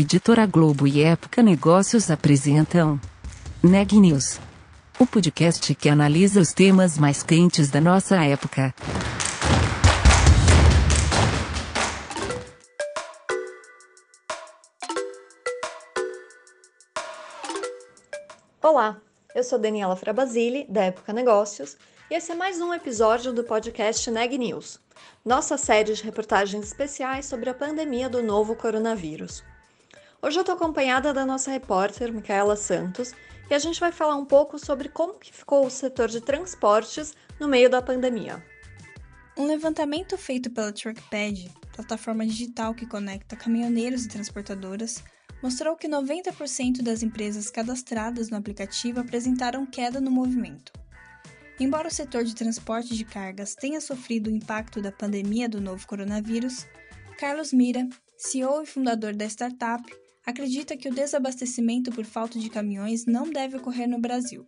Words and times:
Editora 0.00 0.46
Globo 0.46 0.86
e 0.86 1.02
Época 1.02 1.42
Negócios 1.42 2.08
apresentam 2.08 3.00
Neg 3.60 3.98
News, 3.98 4.38
o 4.96 5.04
podcast 5.04 5.74
que 5.74 5.88
analisa 5.88 6.40
os 6.40 6.52
temas 6.52 6.96
mais 6.96 7.24
quentes 7.24 7.68
da 7.68 7.80
nossa 7.80 8.14
época. 8.24 8.72
Olá, 18.62 19.00
eu 19.34 19.42
sou 19.42 19.58
Daniela 19.58 19.96
Frabasile, 19.96 20.64
da 20.68 20.84
Época 20.84 21.12
Negócios, 21.12 21.76
e 22.08 22.14
esse 22.14 22.30
é 22.30 22.36
mais 22.36 22.60
um 22.60 22.72
episódio 22.72 23.32
do 23.32 23.42
podcast 23.42 24.08
Neg 24.12 24.38
News, 24.38 24.78
nossa 25.24 25.58
série 25.58 25.92
de 25.92 26.04
reportagens 26.04 26.64
especiais 26.64 27.26
sobre 27.26 27.50
a 27.50 27.54
pandemia 27.54 28.08
do 28.08 28.22
novo 28.22 28.54
coronavírus. 28.54 29.42
Hoje 30.20 30.36
eu 30.36 30.40
estou 30.40 30.56
acompanhada 30.56 31.14
da 31.14 31.24
nossa 31.24 31.48
repórter, 31.48 32.12
Micaela 32.12 32.56
Santos, 32.56 33.12
e 33.48 33.54
a 33.54 33.58
gente 33.58 33.78
vai 33.78 33.92
falar 33.92 34.16
um 34.16 34.24
pouco 34.24 34.58
sobre 34.58 34.88
como 34.88 35.14
que 35.14 35.32
ficou 35.32 35.64
o 35.64 35.70
setor 35.70 36.08
de 36.08 36.20
transportes 36.20 37.14
no 37.38 37.46
meio 37.46 37.70
da 37.70 37.80
pandemia. 37.80 38.44
Um 39.36 39.46
levantamento 39.46 40.18
feito 40.18 40.50
pela 40.50 40.72
Truckpad, 40.72 41.48
plataforma 41.72 42.26
digital 42.26 42.74
que 42.74 42.84
conecta 42.84 43.36
caminhoneiros 43.36 44.04
e 44.04 44.08
transportadoras, 44.08 45.04
mostrou 45.40 45.76
que 45.76 45.86
90% 45.86 46.82
das 46.82 47.04
empresas 47.04 47.48
cadastradas 47.48 48.28
no 48.28 48.38
aplicativo 48.38 48.98
apresentaram 48.98 49.64
queda 49.64 50.00
no 50.00 50.10
movimento. 50.10 50.72
Embora 51.60 51.86
o 51.86 51.92
setor 51.92 52.24
de 52.24 52.34
transporte 52.34 52.96
de 52.96 53.04
cargas 53.04 53.54
tenha 53.54 53.80
sofrido 53.80 54.28
o 54.28 54.34
impacto 54.34 54.82
da 54.82 54.90
pandemia 54.90 55.48
do 55.48 55.60
novo 55.60 55.86
coronavírus, 55.86 56.66
Carlos 57.16 57.52
Mira, 57.52 57.88
CEO 58.16 58.62
e 58.62 58.66
fundador 58.66 59.14
da 59.14 59.24
startup, 59.24 60.07
acredita 60.28 60.76
que 60.76 60.90
o 60.90 60.94
desabastecimento 60.94 61.90
por 61.90 62.04
falta 62.04 62.38
de 62.38 62.50
caminhões 62.50 63.06
não 63.06 63.30
deve 63.30 63.56
ocorrer 63.56 63.88
no 63.88 63.98
Brasil. 63.98 64.46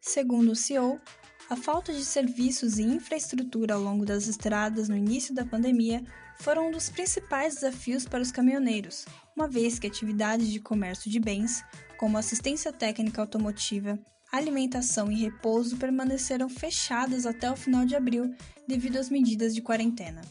Segundo 0.00 0.50
o 0.50 0.56
CEO, 0.56 1.00
a 1.48 1.54
falta 1.54 1.92
de 1.92 2.04
serviços 2.04 2.80
e 2.80 2.82
infraestrutura 2.82 3.74
ao 3.74 3.80
longo 3.80 4.04
das 4.04 4.26
estradas 4.26 4.88
no 4.88 4.96
início 4.96 5.32
da 5.32 5.46
pandemia 5.46 6.02
foram 6.40 6.66
um 6.66 6.70
dos 6.72 6.90
principais 6.90 7.54
desafios 7.54 8.04
para 8.04 8.20
os 8.20 8.32
caminhoneiros, 8.32 9.06
uma 9.36 9.46
vez 9.46 9.78
que 9.78 9.86
atividades 9.86 10.48
de 10.48 10.58
comércio 10.58 11.08
de 11.08 11.20
bens, 11.20 11.62
como 11.96 12.18
assistência 12.18 12.72
técnica 12.72 13.20
automotiva, 13.20 13.96
alimentação 14.32 15.12
e 15.12 15.22
repouso 15.22 15.76
permaneceram 15.76 16.48
fechadas 16.48 17.26
até 17.26 17.48
o 17.48 17.54
final 17.54 17.86
de 17.86 17.94
abril 17.94 18.34
devido 18.66 18.96
às 18.96 19.08
medidas 19.08 19.54
de 19.54 19.62
quarentena. 19.62 20.22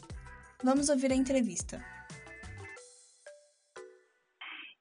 Vamos 0.62 0.90
ouvir 0.90 1.12
a 1.12 1.16
entrevista. 1.16 1.82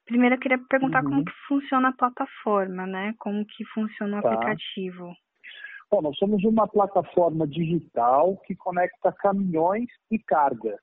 Primeiro 0.09 0.33
eu 0.33 0.39
queria 0.39 0.57
perguntar 0.57 1.03
uhum. 1.03 1.09
como 1.11 1.25
que 1.25 1.31
funciona 1.47 1.89
a 1.89 1.93
plataforma, 1.93 2.87
né? 2.87 3.13
Como 3.19 3.45
que 3.45 3.63
funciona 3.65 4.17
o 4.17 4.21
tá. 4.23 4.33
aplicativo. 4.33 5.15
Bom, 5.91 6.01
nós 6.01 6.17
somos 6.17 6.43
uma 6.43 6.67
plataforma 6.67 7.47
digital 7.47 8.35
que 8.37 8.55
conecta 8.55 9.11
caminhões 9.11 9.87
e 10.09 10.17
cargas. 10.17 10.79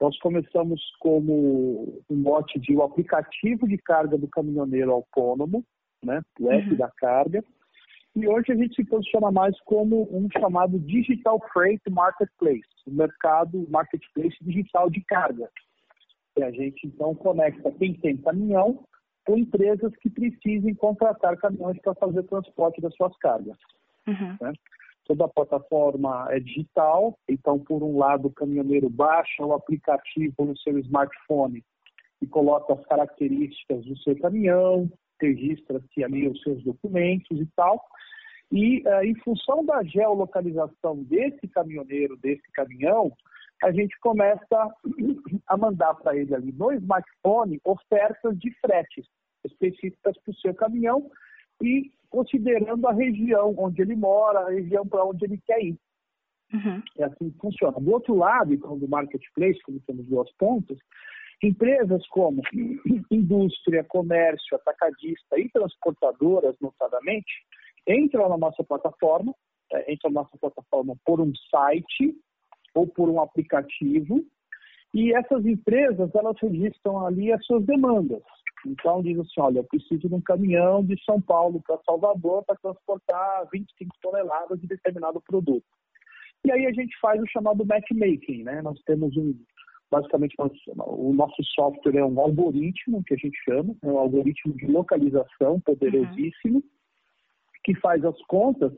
Nós 0.00 0.18
começamos 0.18 0.80
como 0.98 2.02
um 2.10 2.16
mote 2.16 2.58
de 2.58 2.74
o 2.74 2.80
um 2.80 2.82
aplicativo 2.82 3.68
de 3.68 3.78
carga 3.78 4.18
do 4.18 4.26
caminhoneiro 4.26 4.90
autônomo, 4.90 5.64
né? 6.02 6.22
O 6.40 6.50
app 6.50 6.70
uhum. 6.70 6.76
da 6.76 6.90
carga. 6.96 7.44
E 8.16 8.26
hoje 8.26 8.50
a 8.50 8.56
gente 8.56 8.74
se 8.74 8.84
posiciona 8.84 9.30
mais 9.30 9.58
como 9.60 10.08
um 10.10 10.28
chamado 10.40 10.76
Digital 10.80 11.40
Freight 11.52 11.88
Marketplace, 11.88 12.68
o 12.84 12.90
mercado 12.90 13.64
marketplace 13.70 14.36
digital 14.40 14.90
de 14.90 15.00
carga. 15.04 15.48
E 16.36 16.42
a 16.42 16.50
gente 16.50 16.86
então 16.86 17.14
conecta 17.14 17.70
quem 17.72 17.94
tem 17.94 18.16
caminhão 18.16 18.84
com 19.24 19.36
empresas 19.36 19.94
que 19.96 20.10
precisem 20.10 20.74
contratar 20.74 21.36
caminhões 21.36 21.78
para 21.80 21.94
fazer 21.94 22.20
o 22.20 22.24
transporte 22.24 22.80
das 22.80 22.94
suas 22.94 23.16
cargas. 23.18 23.56
Uhum. 24.06 24.36
Né? 24.40 24.52
Toda 25.04 25.24
a 25.24 25.28
plataforma 25.28 26.26
é 26.30 26.38
digital, 26.38 27.18
então, 27.28 27.58
por 27.58 27.82
um 27.82 27.98
lado, 27.98 28.28
o 28.28 28.32
caminhoneiro 28.32 28.88
baixa 28.88 29.44
o 29.44 29.52
aplicativo 29.52 30.44
no 30.44 30.56
seu 30.58 30.78
smartphone 30.78 31.62
e 32.20 32.26
coloca 32.26 32.72
as 32.72 32.84
características 32.86 33.84
do 33.84 33.96
seu 33.98 34.16
caminhão, 34.18 34.90
registra-se 35.20 36.04
ali 36.04 36.28
os 36.28 36.40
seus 36.42 36.62
documentos 36.62 37.40
e 37.40 37.46
tal. 37.56 37.84
E, 38.50 38.82
uh, 38.86 39.02
em 39.02 39.14
função 39.16 39.64
da 39.64 39.82
geolocalização 39.82 41.02
desse 41.04 41.48
caminhoneiro, 41.48 42.16
desse 42.16 42.50
caminhão, 42.52 43.12
a 43.62 43.70
gente 43.70 43.98
começa 44.00 44.74
a 45.46 45.56
mandar 45.56 45.94
para 45.94 46.16
ele 46.16 46.34
ali 46.34 46.52
no 46.52 46.72
smartphone 46.72 47.60
ofertas 47.64 48.38
de 48.38 48.50
fretes 48.60 49.06
específicas 49.44 50.16
para 50.18 50.30
o 50.30 50.36
seu 50.36 50.54
caminhão 50.54 51.10
e 51.62 51.90
considerando 52.10 52.86
a 52.86 52.92
região 52.92 53.54
onde 53.56 53.80
ele 53.80 53.96
mora, 53.96 54.40
a 54.40 54.50
região 54.50 54.86
para 54.86 55.04
onde 55.04 55.24
ele 55.24 55.40
quer 55.46 55.62
ir. 55.62 55.76
Uhum. 56.52 56.82
É 56.98 57.04
assim 57.04 57.30
que 57.30 57.38
funciona. 57.38 57.80
Do 57.80 57.90
outro 57.92 58.14
lado, 58.14 58.52
então, 58.52 58.78
do 58.78 58.88
marketplace, 58.88 59.62
como 59.62 59.80
temos 59.80 60.06
duas 60.06 60.30
pontas, 60.32 60.76
empresas 61.42 62.06
como 62.08 62.42
indústria, 63.10 63.84
comércio, 63.84 64.56
atacadista 64.56 65.38
e 65.38 65.48
transportadoras, 65.48 66.54
notadamente, 66.60 67.32
entram 67.88 68.28
na 68.28 68.36
nossa 68.36 68.62
plataforma, 68.62 69.34
é, 69.72 69.92
entram 69.92 70.10
na 70.10 70.22
nossa 70.22 70.36
plataforma 70.38 70.94
por 71.04 71.20
um 71.20 71.32
site 71.50 72.14
ou 72.74 72.86
por 72.86 73.08
um 73.08 73.20
aplicativo, 73.20 74.24
e 74.94 75.14
essas 75.14 75.44
empresas, 75.46 76.10
elas 76.14 76.36
registram 76.40 77.06
ali 77.06 77.32
as 77.32 77.44
suas 77.46 77.64
demandas. 77.64 78.22
Então, 78.66 79.02
diz 79.02 79.18
assim, 79.18 79.40
olha, 79.40 79.58
eu 79.58 79.64
preciso 79.64 80.08
de 80.08 80.14
um 80.14 80.20
caminhão 80.20 80.84
de 80.84 81.02
São 81.04 81.20
Paulo 81.20 81.60
para 81.66 81.80
Salvador 81.84 82.44
para 82.44 82.56
transportar 82.56 83.48
25 83.52 83.96
toneladas 84.00 84.60
de 84.60 84.66
determinado 84.66 85.20
produto. 85.20 85.64
E 86.44 86.52
aí 86.52 86.66
a 86.66 86.72
gente 86.72 86.98
faz 87.00 87.20
o 87.20 87.26
chamado 87.26 87.64
matchmaking, 87.64 88.42
né? 88.42 88.60
Nós 88.62 88.80
temos 88.82 89.16
um, 89.16 89.34
basicamente, 89.90 90.34
o 90.78 91.12
nosso 91.12 91.42
software 91.54 91.96
é 91.96 92.04
um 92.04 92.18
algoritmo, 92.18 93.02
que 93.04 93.14
a 93.14 93.16
gente 93.16 93.36
chama, 93.44 93.74
é 93.82 93.86
um 93.86 93.98
algoritmo 93.98 94.54
de 94.54 94.66
localização 94.66 95.60
poderosíssimo, 95.60 96.56
uhum. 96.58 96.62
que 97.64 97.74
faz 97.76 98.04
as 98.04 98.20
contas 98.22 98.72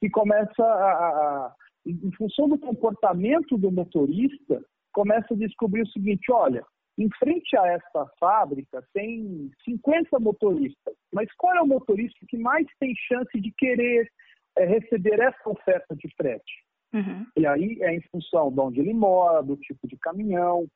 e 0.00 0.08
começa 0.08 0.62
a, 0.62 1.46
a 1.46 1.54
em 1.86 2.12
função 2.12 2.48
do 2.48 2.58
comportamento 2.58 3.56
do 3.56 3.70
motorista, 3.70 4.62
começa 4.92 5.34
a 5.34 5.36
descobrir 5.36 5.82
o 5.82 5.88
seguinte: 5.88 6.30
olha, 6.30 6.64
em 6.98 7.08
frente 7.18 7.56
a 7.56 7.66
essa 7.66 8.06
fábrica 8.18 8.84
tem 8.92 9.50
50 9.64 10.18
motoristas, 10.18 10.94
mas 11.12 11.32
qual 11.36 11.56
é 11.56 11.62
o 11.62 11.66
motorista 11.66 12.18
que 12.28 12.36
mais 12.36 12.66
tem 12.78 12.94
chance 13.08 13.40
de 13.40 13.50
querer 13.52 14.10
é, 14.58 14.64
receber 14.64 15.18
essa 15.20 15.48
oferta 15.48 15.96
de 15.96 16.14
frete? 16.14 16.64
Uhum. 16.92 17.24
E 17.36 17.46
aí 17.46 17.78
é 17.82 17.94
em 17.94 18.02
função 18.10 18.52
de 18.52 18.60
onde 18.60 18.80
ele 18.80 18.92
mora, 18.92 19.42
do 19.42 19.56
tipo 19.56 19.86
de 19.86 19.96
caminhão, 19.96 20.66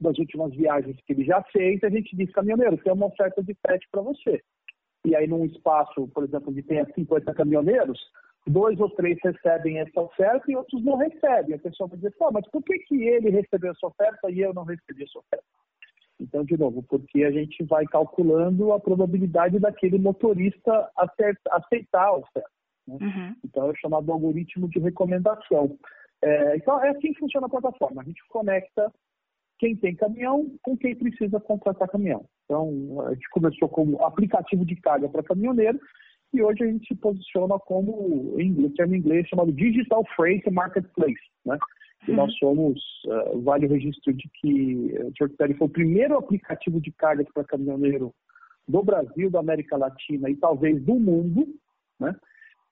das 0.00 0.18
últimas 0.18 0.54
viagens 0.54 0.96
que 1.06 1.12
ele 1.12 1.24
já 1.24 1.42
fez, 1.44 1.82
a 1.82 1.88
gente 1.88 2.16
diz, 2.16 2.30
caminhoneiro, 2.32 2.76
tem 2.78 2.92
uma 2.92 3.06
oferta 3.06 3.42
de 3.42 3.54
frete 3.54 3.86
para 3.90 4.02
você. 4.02 4.42
E 5.04 5.14
aí 5.14 5.26
num 5.26 5.44
espaço, 5.44 6.08
por 6.08 6.24
exemplo, 6.24 6.52
que 6.52 6.62
tenha 6.62 6.84
50 6.94 7.32
caminhoneiros, 7.34 8.00
dois 8.48 8.78
ou 8.80 8.90
três 8.90 9.18
recebem 9.22 9.78
essa 9.78 10.00
oferta 10.00 10.50
e 10.50 10.56
outros 10.56 10.82
não 10.84 10.96
recebem. 10.96 11.54
A 11.54 11.58
pessoa 11.58 11.88
vai 11.88 11.96
dizer, 11.96 12.14
pô, 12.18 12.30
mas 12.32 12.46
por 12.50 12.62
que, 12.62 12.78
que 12.80 13.02
ele 13.02 13.30
recebeu 13.30 13.72
essa 13.72 13.86
oferta 13.86 14.30
e 14.30 14.40
eu 14.40 14.54
não 14.54 14.64
recebi 14.64 15.04
essa 15.04 15.18
oferta? 15.18 15.44
Então, 16.20 16.44
de 16.44 16.56
novo, 16.56 16.82
porque 16.82 17.22
a 17.24 17.30
gente 17.30 17.62
vai 17.64 17.84
calculando 17.86 18.72
a 18.72 18.80
probabilidade 18.80 19.58
daquele 19.58 19.98
motorista 19.98 20.90
aceitar 21.50 22.06
a 22.06 22.16
oferta. 22.16 22.50
Né? 22.86 22.98
Uhum. 23.00 23.36
Então, 23.44 23.70
é 23.70 23.74
chamado 23.76 24.10
algoritmo 24.10 24.68
de 24.68 24.80
recomendação. 24.80 25.78
É, 26.22 26.56
então, 26.56 26.82
é 26.82 26.90
assim 26.90 27.12
que 27.12 27.20
funciona 27.20 27.46
a 27.46 27.50
plataforma. 27.50 28.02
A 28.02 28.04
gente 28.04 28.20
conecta 28.28 28.92
quem 29.58 29.76
tem 29.76 29.94
caminhão 29.94 30.50
com 30.62 30.76
quem 30.76 30.94
precisa 30.94 31.38
contratar 31.40 31.88
caminhão. 31.88 32.24
Então, 32.44 33.00
a 33.06 33.14
gente 33.14 33.28
começou 33.30 33.68
como 33.68 34.02
aplicativo 34.02 34.64
de 34.64 34.76
carga 34.76 35.08
para 35.08 35.22
caminhoneiro 35.22 35.78
e 36.32 36.42
hoje 36.42 36.62
a 36.62 36.66
gente 36.66 36.86
se 36.86 36.94
posiciona 36.94 37.58
como, 37.58 38.38
em 38.38 38.68
termo 38.70 38.94
inglês, 38.94 39.26
chamado 39.28 39.52
Digital 39.52 40.04
Freight 40.14 40.48
Marketplace, 40.50 41.16
né? 41.44 41.58
E 42.06 42.12
nós 42.12 42.30
uhum. 42.34 42.38
somos, 42.38 42.80
uh, 43.06 43.40
vale 43.40 43.66
o 43.66 43.70
registro 43.70 44.12
de 44.14 44.28
que 44.34 44.94
o 45.00 45.12
Turkcell 45.12 45.56
foi 45.56 45.66
o 45.66 45.70
primeiro 45.70 46.16
aplicativo 46.16 46.80
de 46.80 46.92
cargas 46.92 47.26
para 47.34 47.44
caminhoneiro 47.44 48.14
do 48.66 48.82
Brasil, 48.82 49.30
da 49.30 49.40
América 49.40 49.76
Latina 49.76 50.30
e 50.30 50.36
talvez 50.36 50.82
do 50.82 50.94
mundo, 50.94 51.46
né? 51.98 52.14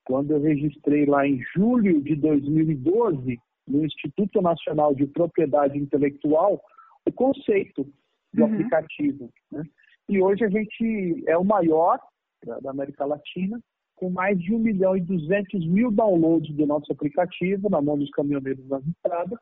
Quando 0.04 0.30
eu 0.30 0.40
registrei 0.40 1.04
lá 1.04 1.26
em 1.26 1.42
julho 1.54 2.00
de 2.00 2.14
2012, 2.14 3.38
no 3.66 3.84
Instituto 3.84 4.40
Nacional 4.40 4.94
de 4.94 5.06
Propriedade 5.06 5.76
Intelectual, 5.76 6.62
o 7.04 7.12
conceito 7.12 7.86
do 8.32 8.44
uhum. 8.44 8.54
aplicativo. 8.54 9.30
Né? 9.50 9.64
E 10.08 10.22
hoje 10.22 10.44
a 10.44 10.48
gente 10.48 11.24
é 11.26 11.36
o 11.36 11.44
maior 11.44 11.98
da, 12.46 12.58
da 12.60 12.70
América 12.70 13.04
Latina, 13.04 13.60
com 13.96 14.08
mais 14.10 14.38
de 14.38 14.54
1 14.54 14.58
milhão 14.58 14.96
e 14.96 15.00
200 15.00 15.66
mil 15.66 15.90
downloads 15.90 16.54
do 16.54 16.66
nosso 16.66 16.92
aplicativo 16.92 17.68
na 17.68 17.82
mão 17.82 17.98
dos 17.98 18.10
caminhoneiros 18.10 18.66
nas 18.68 18.86
estradas. 18.86 19.38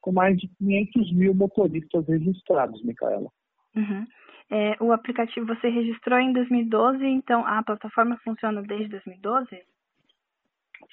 com 0.00 0.12
mais 0.12 0.36
de 0.38 0.48
500 0.58 1.12
mil 1.12 1.34
motoristas 1.34 2.06
registrados, 2.06 2.82
Micaela. 2.84 3.28
Uhum. 3.74 4.06
É, 4.50 4.76
o 4.82 4.92
aplicativo 4.92 5.46
você 5.46 5.68
registrou 5.68 6.18
em 6.18 6.32
2012, 6.32 7.04
então 7.04 7.44
a 7.44 7.62
plataforma 7.62 8.16
funciona 8.24 8.62
desde 8.62 8.88
2012? 8.88 9.48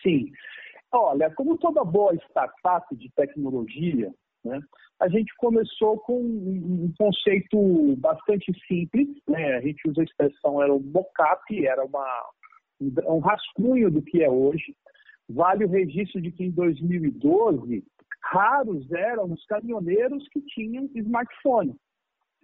Sim. 0.02 0.32
Olha, 0.92 1.30
como 1.36 1.58
toda 1.58 1.84
boa 1.84 2.14
startup 2.16 2.96
de 2.96 3.10
tecnologia, 3.12 4.12
né, 4.46 4.62
a 5.00 5.10
gente 5.10 5.34
começou 5.38 5.98
com 6.00 6.20
um 6.20 6.94
conceito 6.98 7.96
bastante 7.98 8.52
simples, 8.66 9.08
né? 9.28 9.56
a 9.56 9.62
gente 9.62 9.88
usa 9.90 10.02
a 10.02 10.04
expressão, 10.04 10.62
era 10.62 10.74
um 10.74 10.80
mockup, 10.80 11.66
era 11.66 11.84
uma, 11.84 12.30
um 12.80 13.20
rascunho 13.20 13.92
do 13.92 14.02
que 14.02 14.24
é 14.24 14.30
hoje. 14.30 14.76
Vale 15.30 15.66
o 15.66 15.70
registro 15.70 16.22
de 16.22 16.32
que 16.32 16.46
em 16.46 16.52
2012, 16.52 17.84
raros 18.24 18.90
eram 18.92 19.32
os 19.32 19.46
caminhoneiros 19.46 20.28
que 20.30 20.42
tinham 20.42 20.90
smartphone. 20.96 21.76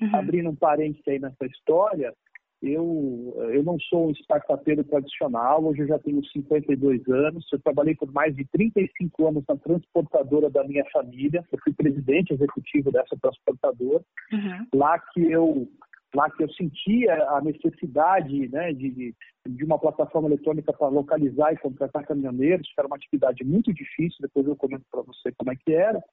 Uhum. 0.02 0.16
Abrindo 0.16 0.50
um 0.50 0.56
parênteses 0.56 1.08
aí 1.08 1.20
nessa 1.20 1.46
história, 1.46 2.14
eu, 2.62 3.34
eu 3.54 3.64
não 3.64 3.80
sou 3.80 4.10
um 4.10 4.12
startupeiro 4.12 4.84
tradicional, 4.84 5.64
hoje 5.64 5.82
eu 5.82 5.88
já 5.88 6.00
tenho 6.00 6.24
52 6.24 7.08
anos, 7.10 7.46
eu 7.52 7.60
trabalhei 7.60 7.96
por 7.96 8.12
mais 8.12 8.36
de 8.36 8.46
35 8.46 9.28
anos 9.28 9.44
na 9.48 9.58
transportadora 9.58 10.50
da 10.50 10.64
minha 10.64 10.86
família, 10.92 11.44
eu 11.52 11.60
fui 11.64 11.74
presidente 11.74 12.34
executivo 12.34 12.92
dessa 12.92 13.18
transportadora, 13.20 14.04
uhum. 14.32 14.68
lá 14.76 15.00
que 15.00 15.32
eu 15.32 15.68
lá 16.14 16.30
que 16.30 16.44
eu 16.44 16.52
sentia 16.52 17.14
a 17.30 17.42
necessidade 17.42 18.50
né, 18.50 18.74
de, 18.74 19.16
de 19.48 19.64
uma 19.64 19.80
plataforma 19.80 20.28
eletrônica 20.28 20.74
para 20.74 20.90
localizar 20.90 21.54
e 21.54 21.58
contratar 21.58 22.06
caminhoneiros, 22.06 22.68
que 22.68 22.80
era 22.80 22.88
uma 22.88 22.98
atividade 22.98 23.44
muito 23.46 23.74
difícil, 23.74 24.18
depois 24.20 24.46
eu 24.46 24.56
comento 24.56 24.84
para 24.92 25.04
você 25.04 25.32
como 25.38 25.52
é 25.52 25.56
que 25.56 25.74
era. 25.74 26.04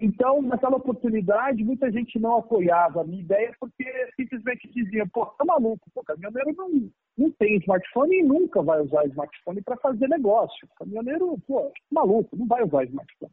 Então, 0.00 0.40
naquela 0.42 0.76
oportunidade, 0.76 1.62
muita 1.62 1.90
gente 1.92 2.18
não 2.18 2.38
apoiava 2.38 3.02
a 3.02 3.04
minha 3.04 3.20
ideia 3.20 3.54
porque 3.60 3.84
simplesmente 4.16 4.68
dizia, 4.72 5.06
pô, 5.12 5.26
tá 5.26 5.44
maluco, 5.44 5.90
pô, 5.94 6.02
caminhoneiro 6.02 6.54
não, 6.56 6.90
não 7.16 7.30
tem 7.32 7.58
smartphone 7.58 8.18
e 8.18 8.22
nunca 8.22 8.62
vai 8.62 8.80
usar 8.80 9.06
smartphone 9.06 9.62
para 9.62 9.76
fazer 9.76 10.08
negócio. 10.08 10.66
Caminhoneiro, 10.78 11.38
pô, 11.46 11.70
maluco, 11.90 12.36
não 12.36 12.46
vai 12.46 12.64
usar 12.64 12.84
smartphone. 12.84 13.32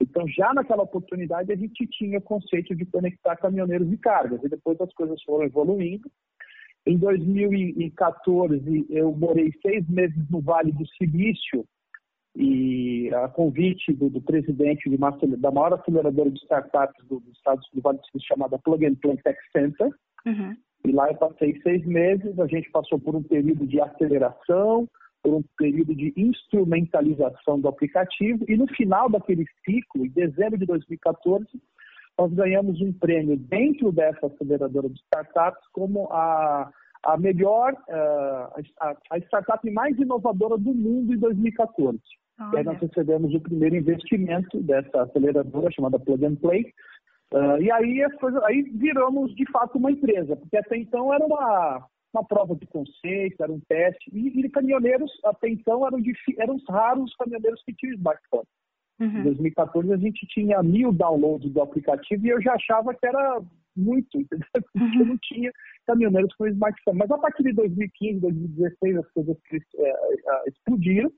Então, 0.00 0.26
já 0.26 0.52
naquela 0.52 0.82
oportunidade, 0.82 1.52
a 1.52 1.56
gente 1.56 1.86
tinha 1.86 2.18
o 2.18 2.22
conceito 2.22 2.74
de 2.74 2.84
conectar 2.84 3.36
caminhoneiros 3.36 3.92
e 3.92 3.96
cargas, 3.96 4.42
e 4.42 4.48
depois 4.48 4.80
as 4.80 4.92
coisas 4.94 5.22
foram 5.22 5.44
evoluindo. 5.44 6.10
Em 6.84 6.98
2014, 6.98 8.86
eu 8.90 9.12
morei 9.12 9.52
seis 9.64 9.88
meses 9.88 10.28
no 10.28 10.40
Vale 10.40 10.72
do 10.72 10.84
Silício, 10.96 11.64
e 12.34 13.10
a 13.14 13.28
convite 13.28 13.92
do, 13.92 14.08
do 14.08 14.20
presidente 14.20 14.88
de 14.88 14.96
uma, 14.96 15.10
da 15.10 15.50
maior 15.50 15.74
aceleradora 15.74 16.30
de 16.30 16.38
startups 16.40 17.06
do, 17.06 17.20
do 17.20 17.30
Estados 17.30 17.68
do 17.72 17.80
Vale 17.82 17.98
do 17.98 18.06
Silício, 18.06 18.28
chamada 18.28 18.58
Plug 18.58 18.86
and 18.86 18.94
Play 18.96 19.16
Tech 19.18 19.38
Center. 19.52 19.90
Uhum. 20.24 20.56
E 20.84 20.92
lá 20.92 21.08
eu 21.08 21.16
passei 21.16 21.60
seis 21.62 21.84
meses, 21.86 22.38
a 22.38 22.46
gente 22.46 22.70
passou 22.70 22.98
por 22.98 23.14
um 23.14 23.22
período 23.22 23.66
de 23.66 23.80
aceleração, 23.80 24.88
por 25.22 25.34
um 25.34 25.44
período 25.56 25.94
de 25.94 26.12
instrumentalização 26.16 27.60
do 27.60 27.68
aplicativo, 27.68 28.44
e 28.48 28.56
no 28.56 28.66
final 28.68 29.08
daquele 29.08 29.46
ciclo, 29.64 30.04
em 30.04 30.10
dezembro 30.10 30.58
de 30.58 30.66
2014, 30.66 31.46
nós 32.18 32.32
ganhamos 32.32 32.80
um 32.80 32.92
prêmio 32.92 33.36
dentro 33.36 33.92
dessa 33.92 34.26
aceleradora 34.26 34.88
de 34.88 34.98
startups 35.00 35.66
como 35.72 36.08
a 36.10 36.70
a 37.04 37.16
melhor, 37.16 37.74
a, 38.80 38.86
a, 39.10 39.18
startup 39.18 39.68
mais 39.70 39.98
inovadora 39.98 40.56
do 40.56 40.72
mundo 40.72 41.12
em 41.12 41.18
2014. 41.18 41.98
E 42.52 42.58
aí 42.58 42.64
nós 42.64 42.80
recebemos 42.80 43.34
o 43.34 43.40
primeiro 43.40 43.76
investimento 43.76 44.60
dessa 44.62 45.02
aceleradora 45.02 45.70
chamada 45.70 45.98
Plug 45.98 46.24
and 46.24 46.36
Play. 46.36 46.72
Uh, 47.32 47.62
e 47.62 47.70
aí, 47.70 48.02
as 48.02 48.14
coisas, 48.16 48.42
aí 48.44 48.62
viramos 48.62 49.34
de 49.34 49.50
fato 49.50 49.78
uma 49.78 49.90
empresa, 49.90 50.36
porque 50.36 50.56
até 50.56 50.76
então 50.76 51.12
era 51.14 51.24
uma, 51.24 51.86
uma 52.12 52.24
prova 52.24 52.54
de 52.54 52.66
conceito, 52.66 53.42
era 53.42 53.50
um 53.50 53.60
teste. 53.60 54.10
E, 54.12 54.28
e 54.40 54.48
caminhoneiros, 54.50 55.10
até 55.24 55.48
então, 55.48 55.86
eram, 55.86 55.98
eram 56.38 56.56
raros 56.68 57.04
os 57.04 57.16
caminhoneiros 57.16 57.62
que 57.64 57.74
tinham 57.74 57.94
smartphone. 57.94 58.46
Uhum. 59.00 59.20
Em 59.20 59.22
2014 59.22 59.92
a 59.92 59.96
gente 59.96 60.26
tinha 60.26 60.62
mil 60.62 60.92
downloads 60.92 61.50
do 61.50 61.62
aplicativo 61.62 62.26
e 62.26 62.28
eu 62.28 62.40
já 62.42 62.54
achava 62.54 62.94
que 62.94 63.06
era 63.06 63.40
muito, 63.74 64.08
entendeu? 64.20 64.46
Porque 64.52 64.98
uhum. 64.98 65.06
não 65.06 65.18
tinha 65.22 65.50
caminhoneiros 65.86 66.34
com 66.34 66.46
smartphone. 66.46 66.98
Mas 66.98 67.10
a 67.10 67.18
partir 67.18 67.42
de 67.44 67.52
2015, 67.54 68.20
2016, 68.20 68.96
as 68.98 69.10
coisas 69.12 69.36
é, 69.78 70.48
explodiram 70.48 71.10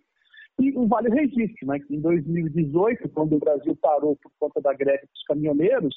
e 0.60 0.72
o 0.76 0.86
Vale 0.86 1.10
Registro, 1.10 1.66
né, 1.66 1.80
que 1.80 1.94
em 1.94 2.00
2018, 2.00 3.08
quando 3.08 3.34
o 3.34 3.38
Brasil 3.38 3.76
parou 3.76 4.16
por 4.16 4.30
conta 4.38 4.60
da 4.60 4.72
greve 4.72 5.06
dos 5.12 5.22
caminhoneiros, 5.24 5.94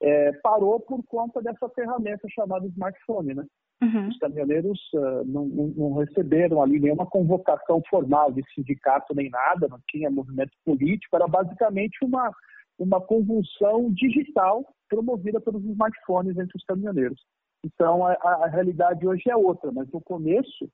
é, 0.00 0.32
parou 0.42 0.80
por 0.80 1.02
conta 1.04 1.40
dessa 1.40 1.68
ferramenta 1.70 2.28
chamada 2.28 2.66
smartphone, 2.66 3.34
né? 3.34 3.44
Uhum. 3.82 4.08
Os 4.08 4.18
caminhoneiros 4.18 4.78
uh, 4.94 5.24
não, 5.24 5.44
não, 5.46 5.66
não, 5.68 5.94
receberam 5.94 6.62
ali 6.62 6.78
nenhuma 6.78 7.04
convocação 7.04 7.82
formal 7.90 8.30
de 8.30 8.42
sindicato 8.54 9.12
nem 9.12 9.28
nada, 9.28 9.66
não 9.66 9.80
tinha 9.88 10.08
movimento 10.08 10.52
político, 10.64 11.16
era 11.16 11.26
basicamente 11.26 11.98
uma, 12.04 12.30
uma 12.78 13.00
convulsão 13.00 13.92
digital 13.92 14.64
promovida 14.88 15.40
pelos 15.40 15.64
smartphones 15.64 16.36
entre 16.36 16.56
os 16.56 16.64
caminhoneiros. 16.64 17.20
Então, 17.64 18.06
a, 18.06 18.12
a 18.12 18.46
realidade 18.46 19.06
hoje 19.06 19.28
é 19.28 19.36
outra, 19.36 19.72
mas 19.72 19.90
no 19.90 20.00
começo, 20.00 20.68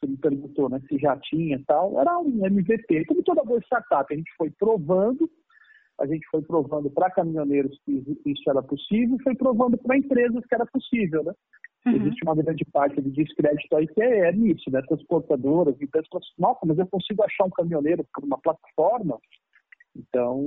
você 0.00 0.06
me 0.10 0.16
perguntou 0.16 0.68
né, 0.68 0.80
se 0.88 0.98
já 0.98 1.16
tinha 1.18 1.56
e 1.56 1.64
tal, 1.64 2.00
era 2.00 2.18
um 2.18 2.44
MVP. 2.46 3.04
Como 3.04 3.22
toda 3.22 3.44
boa 3.44 3.60
startup, 3.60 4.12
a 4.12 4.16
gente 4.16 4.30
foi 4.36 4.50
provando, 4.50 5.30
a 5.98 6.06
gente 6.06 6.26
foi 6.30 6.42
provando 6.42 6.90
para 6.90 7.10
caminhoneiros 7.10 7.78
que 7.84 8.02
isso 8.24 8.48
era 8.48 8.62
possível, 8.62 9.18
foi 9.22 9.34
provando 9.34 9.76
para 9.76 9.98
empresas 9.98 10.44
que 10.46 10.54
era 10.54 10.66
possível, 10.66 11.22
né? 11.24 11.34
Uhum. 11.86 11.96
Existe 11.96 12.22
uma 12.24 12.34
grande 12.34 12.64
parte 12.66 13.00
de 13.00 13.10
descrédito 13.10 13.74
aí 13.74 13.86
que 13.86 14.02
é, 14.02 14.28
é 14.28 14.32
nisso, 14.32 14.70
né? 14.70 14.82
Transportadoras, 14.82 15.80
empresas 15.80 16.08
falam 16.08 16.22
assim, 16.22 16.42
nossa, 16.42 16.66
mas 16.66 16.78
eu 16.78 16.86
consigo 16.86 17.22
achar 17.22 17.44
um 17.44 17.50
caminhoneiro 17.50 18.04
por 18.12 18.24
uma 18.24 18.38
plataforma? 18.38 19.18
Então, 19.96 20.40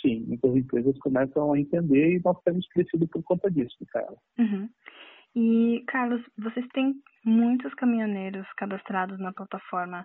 sim, 0.00 0.24
muitas 0.26 0.56
empresas 0.56 0.98
começam 0.98 1.52
a 1.52 1.60
entender 1.60 2.16
e 2.16 2.22
nós 2.24 2.40
temos 2.44 2.66
crescido 2.68 3.06
por 3.08 3.22
conta 3.22 3.50
disso, 3.50 3.76
Micaela. 3.80 4.16
Uhum. 4.38 4.68
E, 5.36 5.84
Carlos, 5.86 6.22
vocês 6.38 6.66
têm 6.72 6.94
muitos 7.28 7.72
caminhoneiros 7.74 8.46
cadastrados 8.56 9.18
na 9.18 9.32
plataforma. 9.32 10.04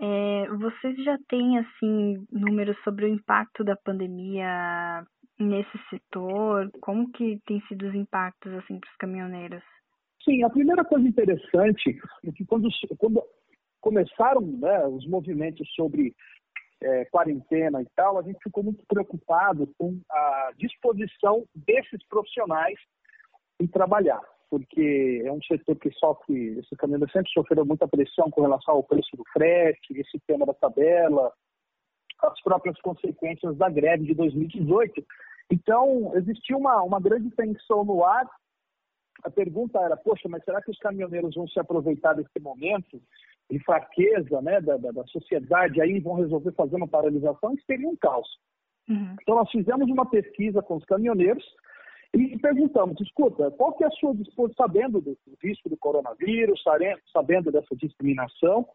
É, 0.00 0.48
vocês 0.48 0.96
já 1.04 1.18
têm, 1.28 1.58
assim, 1.58 2.26
números 2.32 2.76
sobre 2.82 3.04
o 3.04 3.08
impacto 3.08 3.62
da 3.62 3.76
pandemia 3.76 5.04
nesse 5.38 5.78
setor? 5.90 6.70
Como 6.80 7.12
que 7.12 7.38
tem 7.46 7.60
sido 7.68 7.86
os 7.86 7.94
impactos, 7.94 8.52
assim, 8.54 8.80
para 8.80 8.88
os 8.88 8.96
caminhoneiros? 8.96 9.62
Sim, 10.24 10.42
a 10.44 10.50
primeira 10.50 10.84
coisa 10.84 11.06
interessante 11.06 12.00
é 12.24 12.32
que 12.32 12.44
quando, 12.46 12.68
quando 12.96 13.22
começaram 13.80 14.40
né, 14.40 14.86
os 14.86 15.06
movimentos 15.06 15.68
sobre 15.74 16.14
é, 16.80 17.04
quarentena 17.06 17.82
e 17.82 17.86
tal, 17.94 18.18
a 18.18 18.22
gente 18.22 18.38
ficou 18.42 18.64
muito 18.64 18.84
preocupado 18.86 19.66
com 19.78 20.00
a 20.10 20.52
disposição 20.56 21.44
desses 21.54 22.02
profissionais 22.08 22.78
em 23.60 23.66
trabalhar 23.66 24.20
porque 24.52 25.22
é 25.24 25.32
um 25.32 25.40
setor 25.44 25.76
que 25.76 25.90
sofre, 25.92 26.58
esse 26.58 26.76
caminhão 26.76 27.08
sempre 27.08 27.32
sofreu 27.32 27.64
muita 27.64 27.88
pressão 27.88 28.30
com 28.30 28.42
relação 28.42 28.74
ao 28.74 28.84
preço 28.84 29.16
do 29.16 29.24
frete, 29.32 29.98
esse 29.98 30.20
tema 30.26 30.44
da 30.44 30.52
tabela, 30.52 31.32
as 32.20 32.38
próprias 32.42 32.78
consequências 32.82 33.56
da 33.56 33.70
greve 33.70 34.04
de 34.04 34.14
2018. 34.14 35.02
Então, 35.50 36.12
existia 36.16 36.54
uma, 36.54 36.82
uma 36.82 37.00
grande 37.00 37.30
tensão 37.30 37.82
no 37.82 38.04
ar. 38.04 38.28
A 39.24 39.30
pergunta 39.30 39.78
era, 39.78 39.96
poxa, 39.96 40.28
mas 40.28 40.44
será 40.44 40.60
que 40.60 40.70
os 40.70 40.78
caminhoneiros 40.80 41.34
vão 41.34 41.48
se 41.48 41.58
aproveitar 41.58 42.12
desse 42.12 42.38
momento 42.38 43.00
de 43.50 43.58
fraqueza 43.64 44.42
né, 44.42 44.60
da, 44.60 44.76
da, 44.76 44.90
da 44.90 45.04
sociedade 45.06 45.80
aí 45.80 45.98
vão 45.98 46.16
resolver 46.16 46.52
fazer 46.52 46.76
uma 46.76 46.88
paralisação? 46.88 47.54
Isso 47.54 47.64
seria 47.64 47.88
um 47.88 47.96
caos. 47.96 48.28
Uhum. 48.86 49.16
Então, 49.22 49.34
nós 49.34 49.50
fizemos 49.50 49.88
uma 49.88 50.04
pesquisa 50.04 50.60
com 50.60 50.76
os 50.76 50.84
caminhoneiros 50.84 51.42
e 52.14 52.38
perguntamos, 52.38 53.00
escuta, 53.00 53.50
qual 53.52 53.72
que 53.72 53.84
é 53.84 53.86
a 53.86 53.90
sua 53.90 54.14
disposição, 54.14 54.66
sabendo 54.66 55.00
do 55.00 55.16
risco 55.42 55.68
do 55.68 55.76
coronavírus, 55.78 56.62
sabendo 57.12 57.50
dessa 57.50 57.74
discriminação, 57.74 58.66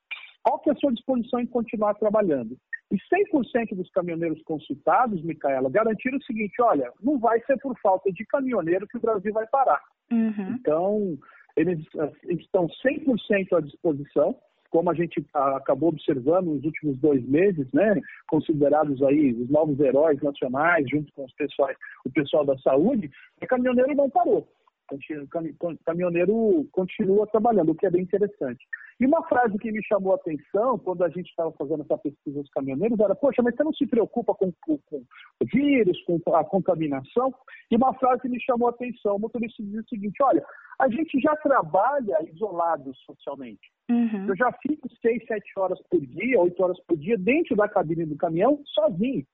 qual 0.44 0.60
que 0.60 0.70
é 0.70 0.74
a 0.74 0.76
sua 0.78 0.92
disposição 0.92 1.40
em 1.40 1.46
continuar 1.46 1.94
trabalhando? 1.96 2.58
E 2.92 2.96
100% 2.96 3.76
dos 3.76 3.90
caminhoneiros 3.92 4.42
consultados, 4.44 5.22
Micaela, 5.22 5.70
garantiram 5.70 6.18
o 6.18 6.24
seguinte, 6.24 6.62
olha, 6.62 6.92
não 7.02 7.20
vai 7.20 7.40
ser 7.42 7.58
por 7.58 7.78
falta 7.80 8.12
de 8.12 8.26
caminhoneiro 8.26 8.88
que 8.88 8.98
o 8.98 9.02
Brasil 9.02 9.34
vai 9.34 9.46
parar. 9.48 9.84
Uhum. 10.12 10.56
Então, 10.58 11.18
eles, 11.56 11.86
eles 12.24 12.44
estão 12.46 12.68
100% 12.68 13.58
à 13.58 13.60
disposição, 13.60 14.36
como 14.78 14.92
a 14.92 14.94
gente 14.94 15.26
acabou 15.34 15.90
observando 15.90 16.50
nos 16.50 16.64
últimos 16.64 17.00
dois 17.00 17.28
meses, 17.28 17.66
né, 17.74 18.00
considerados 18.28 19.02
aí 19.02 19.34
os 19.34 19.50
novos 19.50 19.80
heróis 19.80 20.22
nacionais, 20.22 20.88
junto 20.88 21.12
com 21.14 21.26
os 21.26 21.34
pessoais, 21.34 21.76
o 22.06 22.12
pessoal 22.12 22.46
da 22.46 22.56
saúde, 22.60 23.10
o 23.42 23.48
caminhoneiro 23.48 23.96
não 23.96 24.08
parou. 24.08 24.48
O 24.92 25.78
caminhoneiro 25.84 26.68
continua 26.72 27.26
trabalhando, 27.26 27.72
o 27.72 27.76
que 27.76 27.88
é 27.88 27.90
bem 27.90 28.04
interessante. 28.04 28.64
E 29.00 29.06
uma 29.08 29.28
frase 29.28 29.58
que 29.58 29.72
me 29.72 29.84
chamou 29.84 30.14
a 30.14 30.16
atenção 30.16 30.78
quando 30.78 31.04
a 31.04 31.10
gente 31.10 31.28
estava 31.28 31.52
fazendo 31.54 31.82
essa 31.82 31.98
pesquisa 31.98 32.40
dos 32.40 32.50
caminhoneiros 32.52 33.00
era: 33.00 33.16
Poxa, 33.16 33.42
mas 33.42 33.56
você 33.56 33.64
não 33.64 33.74
se 33.74 33.86
preocupa 33.88 34.36
com, 34.36 34.54
com, 34.62 34.78
com 34.78 34.98
o 34.98 35.46
vírus, 35.52 36.00
com 36.04 36.22
a 36.36 36.46
contaminação? 36.46 37.34
E 37.72 37.76
uma 37.76 37.96
frase 37.96 38.22
que 38.22 38.30
me 38.30 38.40
chamou 38.40 38.68
a 38.68 38.72
atenção: 38.72 39.16
o 39.16 39.20
motorista 39.20 39.62
dizia 39.62 39.82
o 39.82 39.90
seguinte: 39.90 40.24
Olha, 40.24 40.46
a 40.80 40.88
gente 40.88 41.20
já 41.20 41.36
trabalha 41.36 42.18
isolado 42.32 42.94
socialmente. 43.06 43.68
Uhum. 43.90 44.28
Eu 44.28 44.36
já 44.36 44.52
fico 44.62 44.90
seis, 45.02 45.24
sete 45.26 45.52
horas 45.58 45.80
por 45.90 46.02
dia, 46.06 46.40
oito 46.40 46.62
horas 46.62 46.80
por 46.86 46.98
dia 46.98 47.18
dentro 47.18 47.56
da 47.56 47.70
cabine 47.70 48.06
do 48.06 48.18
caminhão, 48.18 48.62
sozinho. 48.66 49.26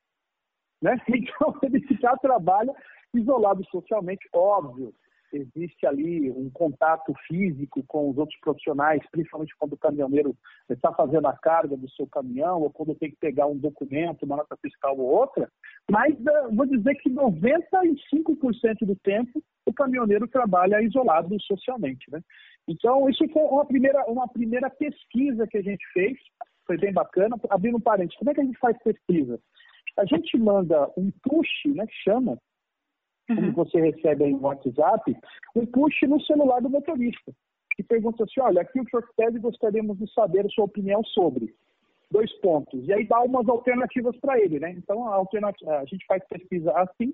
Né? 0.82 0.96
Então, 1.08 1.58
ele 1.64 1.86
já 2.00 2.16
trabalha 2.18 2.74
isolado 3.14 3.64
socialmente, 3.66 4.28
óbvio 4.34 4.94
existe 5.34 5.86
ali 5.86 6.32
um 6.32 6.50
contato 6.50 7.14
físico 7.28 7.84
com 7.88 8.10
os 8.10 8.18
outros 8.18 8.40
profissionais, 8.40 9.02
principalmente 9.12 9.56
quando 9.58 9.74
o 9.74 9.78
caminhoneiro 9.78 10.36
está 10.70 10.94
fazendo 10.94 11.28
a 11.28 11.34
carga 11.34 11.76
do 11.76 11.90
seu 11.92 12.08
caminhão 12.08 12.62
ou 12.62 12.70
quando 12.70 12.96
tem 12.96 13.10
que 13.10 13.18
pegar 13.18 13.48
um 13.48 13.58
documento, 13.58 14.24
uma 14.24 14.38
nota 14.38 14.56
fiscal 14.58 14.98
ou 14.98 15.08
outra, 15.08 15.50
mas 15.90 16.14
eh, 16.14 16.48
vou 16.54 16.66
dizer 16.66 16.96
que 16.96 17.10
95% 17.10 18.86
do 18.86 18.96
tempo 18.98 19.44
o 19.66 19.74
caminhoneiro 19.74 20.28
trabalha 20.28 20.82
isolado 20.82 21.36
socialmente. 21.42 22.12
Né? 22.12 22.22
Então, 22.68 23.10
isso 23.10 23.28
foi 23.30 23.42
uma 23.44 23.66
primeira, 23.66 24.04
uma 24.06 24.28
primeira 24.28 24.70
pesquisa 24.70 25.48
que 25.48 25.58
a 25.58 25.62
gente 25.62 25.86
fez, 25.94 26.18
foi 26.66 26.78
bem 26.78 26.94
bacana. 26.94 27.36
Abrindo 27.50 27.78
um 27.78 27.82
parênteses, 27.82 28.18
como 28.18 28.32
é 28.32 28.34
que 28.34 28.42
a 28.42 28.46
gente 28.46 28.60
faz 28.60 28.78
pesquisa? 28.84 29.40
A 29.98 30.06
gente 30.06 30.38
manda 30.38 30.90
um 30.98 31.12
push, 31.22 31.66
né, 31.76 31.86
que 31.86 31.96
chama, 32.04 32.38
como 33.28 33.42
uhum. 33.42 33.54
você 33.54 33.80
recebe 33.80 34.26
aí 34.26 34.32
no 34.32 34.42
WhatsApp, 34.42 35.16
um 35.56 35.66
push 35.66 36.02
no 36.04 36.22
celular 36.22 36.62
do 36.62 36.70
motorista, 36.70 37.32
que 37.76 37.84
pergunta 37.84 38.24
assim, 38.24 38.42
olha, 38.42 38.62
aqui 38.62 38.80
o 38.80 38.90
Shortpad 38.90 39.40
gostaríamos 39.40 39.98
de 39.98 40.12
saber 40.14 40.46
a 40.46 40.50
sua 40.50 40.66
opinião 40.66 41.04
sobre 41.06 41.54
dois 42.12 42.32
pontos. 42.40 42.88
E 42.88 42.94
aí 42.94 43.08
dá 43.08 43.22
umas 43.22 43.48
alternativas 43.50 44.16
para 44.18 44.40
ele, 44.40 44.60
né? 44.60 44.72
Então 44.78 45.08
a, 45.08 45.16
alternativa, 45.16 45.80
a 45.80 45.86
gente 45.86 46.06
faz 46.06 46.24
pesquisa 46.28 46.72
assim, 46.74 47.14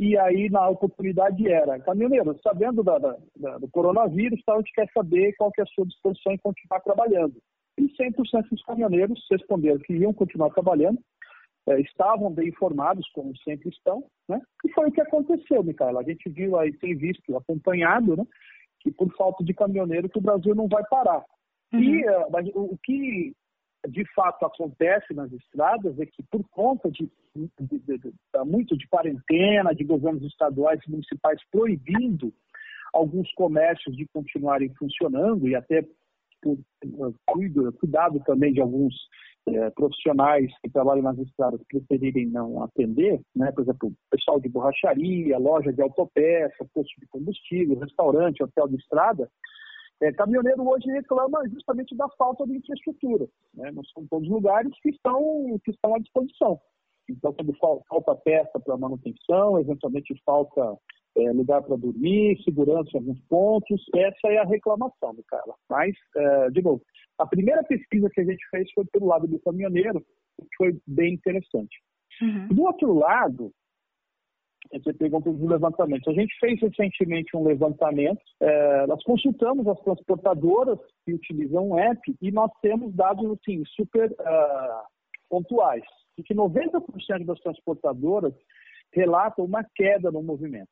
e 0.00 0.16
aí 0.18 0.48
na 0.48 0.68
oportunidade 0.68 1.46
era, 1.50 1.78
caminhoneiro, 1.80 2.38
sabendo 2.42 2.82
da, 2.82 2.98
da, 2.98 3.16
da, 3.36 3.58
do 3.58 3.68
coronavírus, 3.68 4.42
tá, 4.44 4.54
a 4.54 4.58
gente 4.58 4.72
quer 4.72 4.88
saber 4.92 5.34
qual 5.36 5.52
que 5.52 5.60
é 5.60 5.64
a 5.64 5.66
sua 5.66 5.86
disposição 5.86 6.32
em 6.32 6.38
continuar 6.38 6.80
trabalhando. 6.80 7.34
E 7.76 7.88
100% 7.96 8.14
dos 8.50 8.62
caminhoneiros 8.64 9.24
responderam 9.30 9.78
que 9.78 9.94
iam 9.94 10.12
continuar 10.12 10.50
trabalhando, 10.50 10.98
é, 11.68 11.80
estavam 11.80 12.32
bem 12.32 12.48
informados, 12.48 13.06
como 13.10 13.36
sempre 13.38 13.68
estão, 13.68 14.02
né? 14.28 14.40
E 14.64 14.72
foi 14.72 14.88
o 14.88 14.92
que 14.92 15.00
aconteceu, 15.00 15.62
Micaela. 15.62 16.00
A 16.00 16.04
gente 16.04 16.28
viu 16.30 16.58
aí, 16.58 16.72
tem 16.72 16.96
visto, 16.96 17.36
acompanhado, 17.36 18.16
né? 18.16 18.24
Que 18.80 18.90
por 18.90 19.14
falta 19.16 19.44
de 19.44 19.52
caminhoneiro 19.52 20.08
que 20.08 20.18
o 20.18 20.22
Brasil 20.22 20.54
não 20.54 20.66
vai 20.66 20.82
parar. 20.88 21.22
Uhum. 21.72 21.80
E 21.80 22.08
uh, 22.08 22.72
o 22.72 22.78
que 22.82 23.34
de 23.86 24.04
fato 24.14 24.44
acontece 24.44 25.12
nas 25.14 25.30
estradas 25.32 25.98
é 26.00 26.06
que 26.06 26.22
por 26.30 26.42
conta 26.48 26.90
de, 26.90 27.08
de, 27.36 27.50
de, 27.60 27.98
de, 27.98 28.12
muito 28.44 28.76
de 28.76 28.88
quarentena, 28.88 29.74
de 29.74 29.84
governos 29.84 30.24
estaduais 30.24 30.80
e 30.86 30.90
municipais 30.90 31.40
proibindo 31.50 32.32
alguns 32.92 33.30
comércios 33.34 33.96
de 33.96 34.06
continuarem 34.06 34.72
funcionando 34.74 35.46
e 35.46 35.54
até 35.54 35.84
por, 36.42 36.58
por 37.26 37.72
cuidado 37.74 38.20
também 38.24 38.52
de 38.52 38.60
alguns 38.60 38.94
é, 39.56 39.70
profissionais 39.70 40.50
que 40.62 40.70
trabalham 40.70 41.02
nas 41.02 41.18
estradas 41.18 41.60
preferirem 41.68 42.26
não 42.26 42.62
atender, 42.62 43.20
né? 43.34 43.50
por 43.52 43.62
exemplo, 43.62 43.92
pessoal 44.10 44.40
de 44.40 44.48
borracharia, 44.48 45.38
loja 45.38 45.72
de 45.72 45.82
autopeça, 45.82 46.66
posto 46.74 47.00
de 47.00 47.06
combustível, 47.08 47.78
restaurante, 47.78 48.42
hotel 48.42 48.68
de 48.68 48.76
estrada, 48.76 49.28
é, 50.00 50.12
caminhoneiro 50.12 50.66
hoje 50.68 50.86
reclama 50.90 51.48
justamente 51.48 51.96
da 51.96 52.08
falta 52.10 52.46
de 52.46 52.56
infraestrutura. 52.56 53.26
Né? 53.54 53.70
Não 53.72 53.82
são 53.84 54.06
todos 54.06 54.28
os 54.28 54.32
lugares 54.32 54.72
que 54.80 54.90
estão, 54.90 55.58
que 55.64 55.70
estão 55.70 55.94
à 55.94 55.98
disposição. 55.98 56.60
Então, 57.10 57.32
quando 57.32 57.54
falta 57.88 58.14
peça 58.16 58.60
para 58.60 58.76
manutenção, 58.76 59.58
eventualmente 59.58 60.14
falta 60.24 60.76
é, 61.16 61.32
lugar 61.32 61.62
para 61.62 61.76
dormir, 61.76 62.40
segurança 62.44 62.90
em 62.94 62.98
alguns 62.98 63.20
pontos. 63.28 63.82
Essa 63.94 64.28
é 64.28 64.38
a 64.38 64.44
reclamação, 64.44 65.14
Micaela. 65.14 65.54
Mas, 65.68 65.96
é, 66.16 66.50
de 66.50 66.62
novo, 66.62 66.82
a 67.18 67.26
primeira 67.26 67.62
pesquisa 67.64 68.08
que 68.10 68.20
a 68.20 68.24
gente 68.24 68.44
fez 68.50 68.70
foi 68.72 68.84
pelo 68.86 69.06
lado 69.06 69.26
do 69.26 69.38
caminhoneiro, 69.40 70.00
que 70.00 70.56
foi 70.56 70.78
bem 70.86 71.14
interessante. 71.14 71.76
Uhum. 72.22 72.48
Do 72.48 72.62
outro 72.62 72.94
lado, 72.94 73.52
você 74.72 74.92
pergunta 74.92 75.32
dos 75.32 75.48
levantamentos. 75.48 76.06
A 76.08 76.20
gente 76.20 76.34
fez 76.38 76.60
recentemente 76.60 77.36
um 77.36 77.44
levantamento, 77.44 78.20
é, 78.40 78.86
nós 78.86 79.02
consultamos 79.02 79.66
as 79.66 79.80
transportadoras 79.80 80.78
que 81.04 81.12
utilizam 81.12 81.70
o 81.70 81.78
app 81.78 82.00
e 82.20 82.30
nós 82.30 82.50
temos 82.60 82.94
dados 82.94 83.30
assim, 83.32 83.62
super 83.66 84.10
uh, 84.10 84.82
pontuais, 85.28 85.84
de 86.16 86.22
que 86.22 86.34
90% 86.34 87.24
das 87.24 87.40
transportadoras 87.40 88.34
relatam 88.92 89.44
uma 89.44 89.64
queda 89.74 90.10
no 90.10 90.22
movimento. 90.22 90.68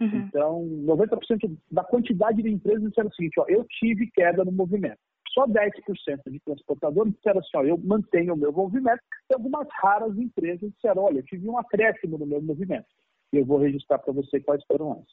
Uhum. 0.00 0.16
Então, 0.26 0.64
90% 0.84 1.56
da 1.70 1.84
quantidade 1.84 2.42
de 2.42 2.50
empresas 2.50 2.88
disseram 2.88 3.08
o 3.08 3.14
seguinte, 3.14 3.38
ó, 3.38 3.44
eu 3.46 3.64
tive 3.64 4.10
queda 4.10 4.44
no 4.44 4.52
movimento. 4.52 4.98
Só 5.32 5.46
10% 5.46 6.30
de 6.30 6.40
transportadores 6.40 7.14
disseram 7.14 7.40
assim, 7.40 7.56
ó, 7.56 7.62
eu 7.62 7.78
mantenho 7.78 8.34
o 8.34 8.36
meu 8.36 8.52
movimento. 8.52 9.00
E 9.30 9.34
algumas 9.34 9.66
raras 9.80 10.16
empresas 10.16 10.70
disseram, 10.72 11.04
olha, 11.04 11.18
eu 11.18 11.24
tive 11.24 11.48
um 11.48 11.58
acréscimo 11.58 12.18
no 12.18 12.26
meu 12.26 12.42
movimento. 12.42 12.86
E 13.32 13.38
eu 13.38 13.46
vou 13.46 13.58
registrar 13.58 13.98
para 13.98 14.12
você 14.12 14.40
quais 14.40 14.62
foram 14.66 14.92
elas. 14.92 15.06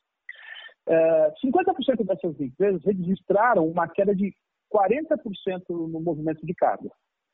É, 0.88 1.34
50% 1.46 2.06
dessas 2.06 2.40
empresas 2.40 2.84
registraram 2.84 3.68
uma 3.68 3.88
queda 3.88 4.14
de 4.14 4.34
40% 4.74 5.64
no 5.70 6.00
movimento 6.02 6.46
de 6.46 6.54
carga. 6.54 6.90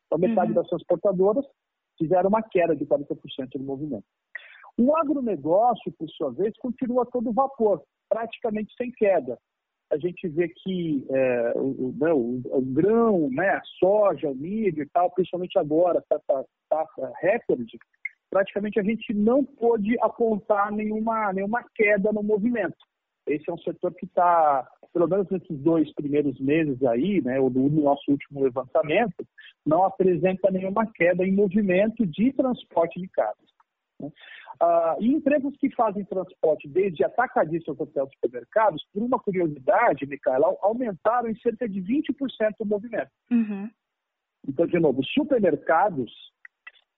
Então, 0.06 0.20
metade 0.20 0.50
uhum. 0.50 0.56
das 0.56 0.68
transportadoras 0.68 1.46
fizeram 1.98 2.30
uma 2.30 2.44
queda 2.44 2.76
de 2.76 2.86
40% 2.86 3.16
no 3.56 3.64
movimento. 3.64 4.06
O 4.78 4.96
agronegócio, 4.96 5.92
por 5.98 6.10
sua 6.10 6.32
vez, 6.32 6.54
continua 6.58 7.06
todo 7.06 7.34
vapor, 7.34 7.82
praticamente 8.10 8.74
sem 8.76 8.92
queda. 8.92 9.40
A 9.92 9.98
gente 9.98 10.28
vê 10.28 10.48
que 10.50 11.06
é, 11.10 11.54
o, 11.56 11.94
né, 11.98 12.12
o, 12.12 12.42
o, 12.46 12.62
grão, 12.62 13.30
né, 13.30 13.50
a 13.50 13.62
soja, 13.80 14.30
o 14.30 14.36
milho 14.36 14.82
e 14.82 14.90
tal, 14.90 15.12
principalmente 15.12 15.58
agora, 15.60 16.00
está 16.00 16.20
tá, 16.28 16.44
tá, 16.70 16.86
tá 16.86 17.12
recorde, 17.22 17.78
praticamente 18.30 18.80
a 18.80 18.84
gente 18.84 19.14
não 19.14 19.44
pôde 19.44 19.96
apontar 20.02 20.72
nenhuma, 20.72 21.32
nenhuma 21.32 21.64
queda 21.76 22.12
no 22.12 22.24
movimento. 22.24 22.78
Esse 23.28 23.50
é 23.50 23.54
um 23.54 23.58
setor 23.60 23.94
que 23.94 24.06
está, 24.06 24.68
pelo 24.94 25.08
menos 25.08 25.30
nesses 25.30 25.58
dois 25.60 25.92
primeiros 25.94 26.40
meses 26.40 26.84
aí, 26.84 27.22
né, 27.22 27.40
ou 27.40 27.50
no 27.50 27.70
nosso 27.70 28.12
último 28.12 28.44
levantamento, 28.44 29.26
não 29.66 29.84
apresenta 29.84 30.52
nenhuma 30.52 30.86
queda 30.94 31.26
em 31.26 31.32
movimento 31.32 32.06
de 32.06 32.34
transporte 32.34 33.00
de 33.00 33.08
cargas. 33.08 33.55
Né? 34.00 34.12
Ah, 34.60 34.96
e 35.00 35.08
empresas 35.08 35.56
que 35.58 35.70
fazem 35.76 36.06
transporte 36.06 36.68
desde 36.68 37.04
atacadistas 37.04 37.80
até 37.80 38.04
os 38.04 38.12
supermercados, 38.14 38.86
por 38.94 39.04
uma 39.04 39.20
curiosidade, 39.20 40.06
Micaela, 40.06 40.56
aumentaram 40.62 41.30
em 41.30 41.36
cerca 41.40 41.68
de 41.68 41.82
20% 41.82 42.56
o 42.60 42.66
movimento. 42.66 43.12
Uhum. 43.32 43.70
Então, 44.48 44.68
de 44.68 44.80
novo, 44.80 45.04
supermercados 45.04 46.12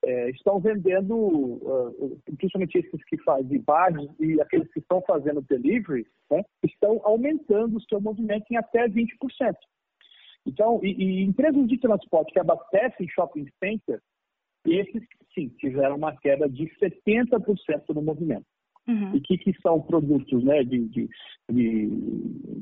é, 0.04 0.30
estão 0.30 0.60
vendendo, 0.60 1.16
uh, 1.16 2.22
principalmente 2.38 2.78
esses 2.78 3.04
que 3.06 3.18
fazem 3.24 3.60
bares 3.62 4.08
e 4.20 4.40
aqueles 4.42 4.72
que 4.72 4.80
estão 4.80 5.02
fazendo 5.02 5.42
delivery, 5.42 6.06
né, 6.30 6.44
estão 6.64 7.02
aumentando 7.04 7.78
o 7.78 7.82
seu 7.82 8.00
movimento 8.00 8.46
em 8.52 8.58
até 8.58 8.88
20%. 8.88 9.10
Então, 10.46 10.80
e, 10.84 10.92
e 10.92 11.24
empresas 11.24 11.68
de 11.68 11.78
transporte 11.78 12.32
que 12.32 12.40
abastecem 12.40 13.10
shopping 13.10 13.48
center 13.62 14.02
esses, 14.68 15.04
sim, 15.34 15.50
tiveram 15.60 15.96
uma 15.96 16.16
queda 16.18 16.50
de 16.50 16.66
70% 16.82 17.94
no 17.94 18.02
movimento. 18.02 18.46
Uhum. 18.88 19.16
E 19.16 19.18
o 19.18 19.22
que, 19.22 19.38
que, 19.38 19.54
são 19.62 19.82
produtos 19.82 20.44
né, 20.44 20.64
de, 20.64 20.88
de, 20.88 21.10
de, 21.52 21.90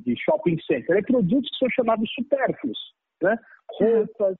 de, 0.04 0.16
shopping 0.18 0.58
center? 0.66 0.98
É 0.98 1.02
produtos 1.02 1.50
que 1.52 1.58
são 1.58 1.70
chamados 1.70 2.10
supérfluos. 2.14 2.78
Né? 3.22 3.38
Uhum. 3.80 3.88
Roupas, 3.88 4.38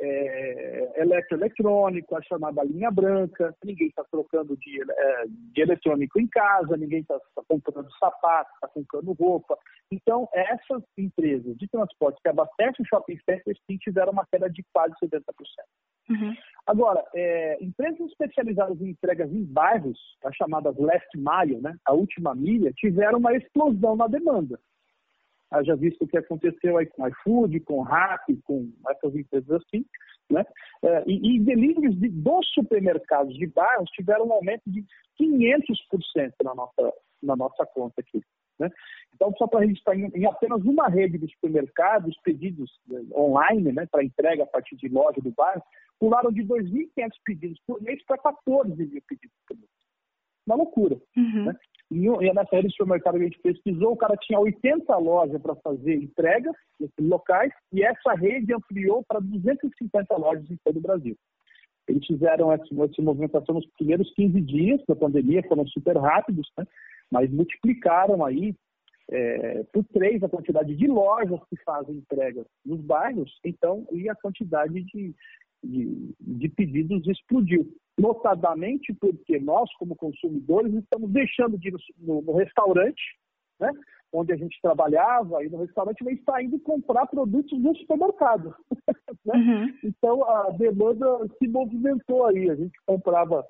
é, 0.00 1.02
eletroeletrônico, 1.02 2.16
a 2.16 2.22
chamada 2.22 2.62
linha 2.64 2.90
branca, 2.90 3.54
ninguém 3.64 3.88
está 3.88 4.04
trocando 4.04 4.56
de, 4.56 4.82
é, 4.82 5.24
de, 5.26 5.60
eletrônico 5.60 6.20
em 6.20 6.26
casa, 6.26 6.76
ninguém 6.76 7.00
está 7.00 7.18
tá 7.18 7.42
comprando 7.48 7.88
sapato, 7.98 8.50
está 8.54 8.68
comprando 8.68 9.12
roupa. 9.12 9.56
Então, 9.90 10.28
essas 10.32 10.82
empresas 10.98 11.56
de 11.56 11.68
transporte 11.68 12.20
que 12.22 12.28
abastecem 12.28 12.84
o 12.84 12.88
shopping 12.88 13.18
center 13.24 13.56
sim 13.66 13.76
tiveram 13.76 14.12
uma 14.12 14.26
queda 14.26 14.50
de 14.50 14.64
quase 14.72 14.94
70%. 15.02 15.22
Uhum. 16.10 16.34
Agora, 16.66 17.04
é, 17.14 17.58
empresas 17.62 18.00
especializadas 18.00 18.80
em 18.80 18.90
entregas 18.90 19.30
em 19.32 19.44
bairros, 19.44 19.98
as 20.24 20.34
chamadas 20.34 20.76
last 20.76 21.08
mile, 21.14 21.60
né, 21.60 21.76
a 21.86 21.92
última 21.92 22.34
milha, 22.34 22.72
tiveram 22.72 23.18
uma 23.18 23.34
explosão 23.34 23.96
na 23.96 24.06
demanda. 24.06 24.58
Haja 25.54 25.76
visto 25.76 26.02
o 26.02 26.08
que 26.08 26.18
aconteceu 26.18 26.76
aí 26.76 26.86
com 26.86 27.06
iFood, 27.06 27.60
com 27.60 27.82
Rappi, 27.82 28.36
com 28.44 28.70
essas 28.88 29.14
empresas 29.14 29.50
assim, 29.50 29.84
né? 30.30 30.44
É, 30.82 31.04
e, 31.06 31.36
e 31.36 31.40
deliveries 31.40 31.98
de, 31.98 32.08
dos 32.08 32.46
supermercados 32.52 33.34
de 33.36 33.46
bairros 33.46 33.90
tiveram 33.90 34.26
um 34.26 34.32
aumento 34.32 34.62
de 34.66 34.84
500% 35.20 36.32
na 36.42 36.54
nossa, 36.54 36.92
na 37.22 37.36
nossa 37.36 37.64
conta 37.66 38.00
aqui. 38.00 38.20
Né? 38.58 38.70
Então, 39.14 39.32
só 39.36 39.46
para 39.46 39.60
registrar, 39.60 39.96
em, 39.96 40.10
em 40.14 40.26
apenas 40.26 40.62
uma 40.62 40.88
rede 40.88 41.18
de 41.18 41.32
supermercados, 41.32 42.16
pedidos 42.22 42.70
eh, 42.90 43.16
online, 43.16 43.72
né, 43.72 43.86
para 43.90 44.04
entrega 44.04 44.44
a 44.44 44.46
partir 44.46 44.76
de 44.76 44.88
loja 44.88 45.20
do 45.20 45.30
bairro, 45.32 45.62
pularam 45.98 46.30
de 46.30 46.42
2.500 46.42 47.10
pedidos 47.24 47.60
por 47.66 47.80
mês 47.82 48.04
para 48.04 48.18
14 48.18 48.70
mil 48.70 49.02
pedidos 49.08 49.36
por 49.46 49.56
mês. 49.56 49.70
Uma 50.46 50.56
loucura. 50.56 50.96
Uhum. 51.16 51.46
Né? 51.46 51.56
E, 51.90 52.32
nessa 52.32 52.56
rede 52.56 52.68
de 52.68 52.74
supermercado 52.74 53.16
que 53.16 53.20
a 53.20 53.24
gente 53.24 53.38
pesquisou, 53.40 53.92
o 53.92 53.96
cara 53.96 54.16
tinha 54.16 54.40
80 54.40 54.96
lojas 54.96 55.40
para 55.40 55.54
fazer 55.56 55.94
entregas 55.94 56.54
nesses 56.80 56.94
locais, 56.98 57.52
e 57.72 57.84
essa 57.84 58.14
rede 58.14 58.54
ampliou 58.54 59.04
para 59.06 59.20
250 59.20 60.16
lojas 60.16 60.50
em 60.50 60.58
todo 60.64 60.78
o 60.78 60.82
Brasil. 60.82 61.16
Eles 61.86 62.06
fizeram 62.06 62.50
essa, 62.50 62.64
essa 62.64 63.02
movimentação 63.02 63.54
nos 63.54 63.66
primeiros 63.76 64.10
15 64.14 64.40
dias 64.40 64.80
da 64.88 64.96
pandemia, 64.96 65.46
foram 65.46 65.66
super 65.66 65.96
rápidos, 65.98 66.50
né? 66.56 66.66
mas 67.10 67.30
multiplicaram 67.30 68.24
aí 68.24 68.54
é, 69.10 69.62
por 69.72 69.84
três 69.84 70.22
a 70.22 70.28
quantidade 70.28 70.74
de 70.74 70.86
lojas 70.86 71.40
que 71.50 71.56
fazem 71.62 71.96
entregas 71.96 72.46
nos 72.64 72.80
bairros, 72.80 73.38
então, 73.44 73.86
e 73.92 74.08
a 74.08 74.14
quantidade 74.14 74.82
de, 74.82 75.14
de, 75.62 76.14
de 76.18 76.48
pedidos 76.48 77.06
explodiu. 77.06 77.70
Notadamente 77.98 78.92
porque 78.94 79.38
nós, 79.38 79.72
como 79.76 79.94
consumidores, 79.94 80.74
estamos 80.74 81.10
deixando 81.10 81.58
de 81.58 81.68
ir 81.68 81.76
no, 81.98 82.22
no 82.22 82.32
restaurante, 82.36 83.02
né, 83.60 83.70
onde 84.12 84.32
a 84.32 84.36
gente 84.36 84.60
trabalhava, 84.60 85.44
e 85.44 85.48
no 85.48 85.58
restaurante, 85.58 86.02
mas 86.04 86.18
está 86.18 86.42
indo 86.42 86.58
comprar 86.60 87.06
produtos 87.06 87.60
no 87.60 87.76
supermercado. 87.76 88.54
né? 89.24 89.34
uhum. 89.34 89.78
Então, 89.84 90.24
a 90.24 90.50
demanda 90.50 91.06
se 91.38 91.48
movimentou 91.48 92.26
aí. 92.26 92.50
A 92.50 92.54
gente 92.54 92.78
comprava 92.86 93.44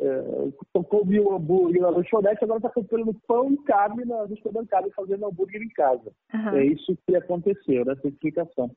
é, 0.00 0.82
comia 0.88 1.22
o 1.22 1.34
hambúrguer 1.34 1.80
na 1.80 1.90
lanchonete, 1.90 2.42
agora 2.42 2.58
está 2.58 2.70
comprando 2.70 3.14
pão 3.26 3.52
e 3.52 3.56
carne 3.64 4.04
no 4.04 4.36
supermercado 4.36 4.88
e 4.88 4.92
fazendo 4.92 5.26
hambúrguer 5.26 5.62
em 5.62 5.68
casa. 5.68 6.10
Uhum. 6.34 6.56
É 6.56 6.66
isso 6.66 6.96
que 7.06 7.14
aconteceu, 7.14 7.84
nessa 7.84 8.08
explicação. 8.08 8.70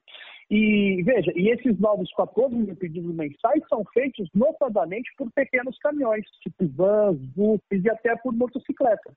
E 0.49 1.01
veja, 1.03 1.31
e 1.35 1.49
esses 1.49 1.79
novos 1.79 2.11
14 2.13 2.55
mil 2.55 2.75
pedidos 2.75 3.15
mensais 3.15 3.63
são 3.67 3.83
feitos 3.93 4.29
notadamente 4.33 5.09
por 5.17 5.31
pequenos 5.31 5.77
caminhões, 5.79 6.23
tipo 6.41 6.67
vans, 6.67 7.17
buses 7.35 7.61
e 7.71 7.89
até 7.89 8.15
por 8.17 8.31
motocicleta. 8.33 9.11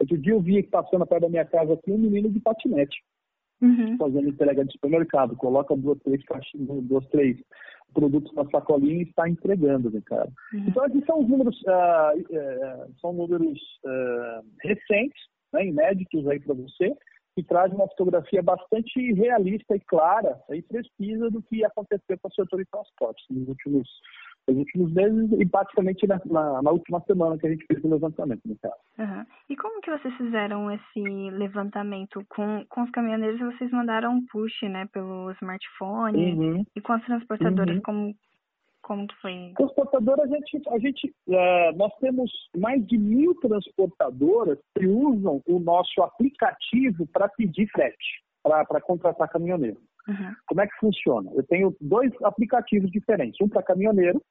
Outro 0.00 0.18
dia 0.18 0.32
eu 0.32 0.40
vi 0.40 0.62
passando 0.64 1.06
perto 1.06 1.22
da 1.22 1.28
minha 1.28 1.44
casa 1.44 1.74
aqui 1.74 1.92
um 1.92 1.98
menino 1.98 2.30
de 2.30 2.40
patinete. 2.40 2.96
Uhum. 3.58 3.96
fazendo 3.96 4.28
entrega 4.28 4.66
de 4.66 4.72
supermercado, 4.72 5.34
coloca 5.34 5.74
duas, 5.74 5.98
três 6.00 6.22
caixinhas, 6.26 6.84
duas, 6.84 7.06
três 7.06 7.38
produtos 7.94 8.30
na 8.34 8.44
sacolinha 8.50 8.98
e 8.98 9.02
está 9.02 9.26
entregando, 9.26 9.90
né, 9.90 10.02
cara? 10.04 10.28
Uhum. 10.52 10.66
Então, 10.68 10.84
aqui 10.84 11.02
são 11.06 11.20
os 11.20 11.28
números, 11.28 11.58
uh, 11.62 12.18
uh, 12.18 12.94
são 13.00 13.14
números 13.14 13.58
uh, 13.84 14.44
recentes, 14.60 15.18
né, 15.54 15.68
inéditos 15.68 16.28
aí 16.28 16.38
para 16.38 16.52
você, 16.52 16.94
que 17.36 17.42
traz 17.42 17.70
uma 17.70 17.86
fotografia 17.88 18.42
bastante 18.42 19.12
realista 19.12 19.76
e 19.76 19.80
clara 19.80 20.40
e 20.50 20.62
precisa 20.62 21.30
do 21.30 21.42
que 21.42 21.62
aconteceu 21.66 22.18
com 22.18 22.28
o 22.28 22.32
setor 22.32 22.56
de 22.56 22.64
transportes 22.64 23.26
nos 23.28 23.46
últimos 23.46 23.86
nos 24.48 24.58
últimos 24.58 24.92
meses 24.92 25.32
e 25.32 25.44
praticamente 25.44 26.06
na, 26.06 26.20
na, 26.24 26.62
na, 26.62 26.70
última 26.70 27.00
semana 27.00 27.36
que 27.36 27.48
a 27.48 27.50
gente 27.50 27.66
fez 27.66 27.82
o 27.82 27.88
levantamento, 27.88 28.42
no 28.46 28.56
caso. 28.56 28.76
Uhum. 28.96 29.26
E 29.50 29.56
como 29.56 29.80
que 29.80 29.90
vocês 29.90 30.14
fizeram 30.16 30.70
esse 30.70 31.00
levantamento? 31.30 32.24
Com, 32.28 32.64
com 32.68 32.82
os 32.84 32.90
caminhoneiros 32.92 33.40
vocês 33.40 33.68
mandaram 33.72 34.12
um 34.12 34.24
push, 34.26 34.62
né, 34.62 34.86
pelo 34.92 35.32
smartphone 35.32 36.34
uhum. 36.34 36.66
e 36.76 36.80
com 36.80 36.92
as 36.92 37.04
transportadoras, 37.04 37.74
uhum. 37.74 37.82
como, 37.82 38.14
como 38.86 39.06
que 39.08 39.14
foi? 39.16 39.52
Transportadoras, 39.56 40.32
a 40.32 40.36
gente, 40.36 40.68
a 40.68 40.78
gente 40.78 41.14
é, 41.28 41.72
nós 41.72 41.92
temos 42.00 42.30
mais 42.56 42.86
de 42.86 42.96
mil 42.96 43.34
transportadoras 43.40 44.58
que 44.78 44.86
usam 44.86 45.42
o 45.46 45.58
nosso 45.58 46.02
aplicativo 46.02 47.06
para 47.12 47.28
pedir 47.28 47.68
frete, 47.70 48.22
para 48.42 48.80
contratar 48.80 49.28
caminhoneiro. 49.28 49.80
Uhum. 50.06 50.34
Como 50.46 50.60
é 50.60 50.68
que 50.68 50.78
funciona? 50.78 51.30
Eu 51.34 51.42
tenho 51.42 51.76
dois 51.80 52.12
aplicativos 52.22 52.88
diferentes, 52.92 53.40
um 53.40 53.48
para 53.48 53.62
caminhoneiro 53.62 54.22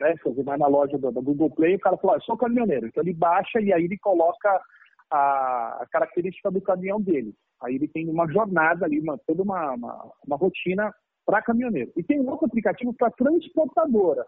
né? 0.00 0.14
Você 0.24 0.42
vai 0.42 0.56
na 0.56 0.66
loja 0.66 0.96
do 0.96 1.12
Google 1.22 1.50
Play 1.50 1.72
e 1.72 1.76
o 1.76 1.80
cara 1.80 1.96
fala, 1.98 2.14
ah, 2.14 2.16
eu 2.16 2.22
sou 2.22 2.36
caminhoneiro. 2.36 2.86
Então 2.86 3.02
ele 3.02 3.12
baixa 3.12 3.60
e 3.60 3.72
aí 3.72 3.84
ele 3.84 3.98
coloca 3.98 4.60
a, 5.10 5.82
a 5.82 5.86
característica 5.90 6.50
do 6.50 6.60
caminhão 6.60 7.00
dele. 7.00 7.34
Aí 7.62 7.74
ele 7.74 7.86
tem 7.86 8.08
uma 8.08 8.26
jornada 8.26 8.86
ali, 8.86 8.98
uma, 8.98 9.18
toda 9.26 9.42
uma, 9.42 9.72
uma, 9.72 10.12
uma 10.26 10.36
rotina 10.36 10.92
para 11.24 11.42
caminhoneiro. 11.42 11.92
E 11.96 12.02
tem 12.02 12.20
um 12.20 12.28
outro 12.28 12.46
aplicativo 12.46 12.92
para 12.94 13.10
transportadora, 13.10 14.26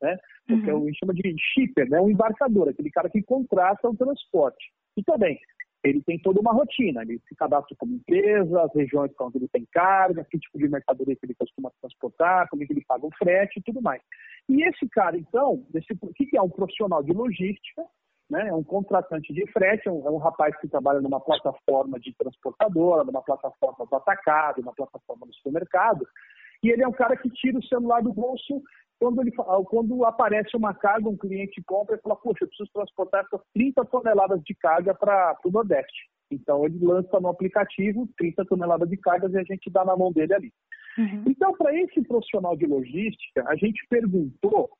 né? 0.00 0.16
Porque 0.46 0.70
uhum. 0.70 0.82
a 0.82 0.86
gente 0.86 0.98
chama 0.98 1.14
de 1.14 1.34
shipper, 1.38 1.88
né? 1.88 2.00
Um 2.00 2.10
embarcador, 2.10 2.68
aquele 2.68 2.90
cara 2.90 3.10
que 3.10 3.22
contrata 3.22 3.88
o 3.88 3.96
transporte. 3.96 4.72
E 4.96 5.02
também, 5.02 5.38
ele 5.84 6.02
tem 6.02 6.18
toda 6.18 6.40
uma 6.40 6.52
rotina, 6.52 7.02
ele 7.02 7.20
se 7.28 7.34
cadastra 7.34 7.76
como 7.78 7.94
empresa, 7.94 8.62
as 8.62 8.74
regiões 8.74 9.12
onde 9.20 9.36
ele 9.36 9.48
tem 9.48 9.66
carga, 9.70 10.24
que 10.24 10.38
tipo 10.38 10.58
de 10.58 10.66
mercadoria 10.68 11.14
que 11.14 11.26
ele 11.26 11.34
costuma 11.34 11.70
transportar, 11.80 12.48
como 12.48 12.62
é 12.62 12.66
que 12.66 12.72
ele 12.72 12.84
paga 12.86 13.06
o 13.06 13.14
frete 13.18 13.58
e 13.58 13.62
tudo 13.62 13.82
mais. 13.82 14.00
E 14.48 14.66
esse 14.66 14.88
cara, 14.88 15.16
então, 15.16 15.66
esse, 15.74 15.92
o 16.00 16.12
que 16.14 16.36
é 16.36 16.40
um 16.40 16.48
profissional 16.48 17.02
de 17.02 17.12
logística, 17.12 17.84
né? 18.30 18.48
é 18.48 18.54
um 18.54 18.62
contratante 18.62 19.32
de 19.32 19.50
frete, 19.52 19.88
é 19.88 19.92
um, 19.92 20.06
é 20.06 20.10
um 20.10 20.18
rapaz 20.18 20.56
que 20.60 20.68
trabalha 20.68 21.00
numa 21.00 21.20
plataforma 21.20 21.98
de 21.98 22.14
transportadora, 22.14 23.04
numa 23.04 23.22
plataforma 23.22 23.86
do 23.86 23.96
atacado, 23.96 24.60
numa 24.60 24.74
plataforma 24.74 25.26
do 25.26 25.34
supermercado, 25.34 26.06
e 26.62 26.70
ele 26.70 26.82
é 26.82 26.88
um 26.88 26.92
cara 26.92 27.16
que 27.16 27.28
tira 27.30 27.58
o 27.58 27.66
celular 27.66 28.02
do 28.02 28.12
bolso 28.12 28.62
quando, 28.98 29.20
ele, 29.20 29.32
quando 29.66 30.04
aparece 30.04 30.56
uma 30.56 30.72
carga, 30.72 31.08
um 31.08 31.16
cliente 31.16 31.62
compra 31.66 31.96
e 31.96 32.00
fala, 32.00 32.16
poxa, 32.16 32.44
eu 32.44 32.48
preciso 32.48 32.70
transportar 32.72 33.24
essas 33.24 33.40
30 33.52 33.84
toneladas 33.86 34.40
de 34.42 34.54
carga 34.54 34.94
para 34.94 35.36
o 35.44 35.50
Nordeste. 35.50 36.08
Então 36.30 36.64
ele 36.64 36.78
lança 36.80 37.20
no 37.20 37.28
aplicativo 37.28 38.08
30 38.16 38.44
toneladas 38.46 38.88
de 38.88 38.96
cargas 38.96 39.32
e 39.32 39.38
a 39.38 39.42
gente 39.42 39.70
dá 39.70 39.84
na 39.84 39.96
mão 39.96 40.10
dele 40.10 40.34
ali. 40.34 40.52
Uhum. 40.96 41.24
Então, 41.26 41.52
para 41.54 41.74
esse 41.74 42.02
profissional 42.02 42.56
de 42.56 42.66
logística, 42.66 43.44
a 43.46 43.56
gente 43.56 43.84
perguntou, 43.88 44.70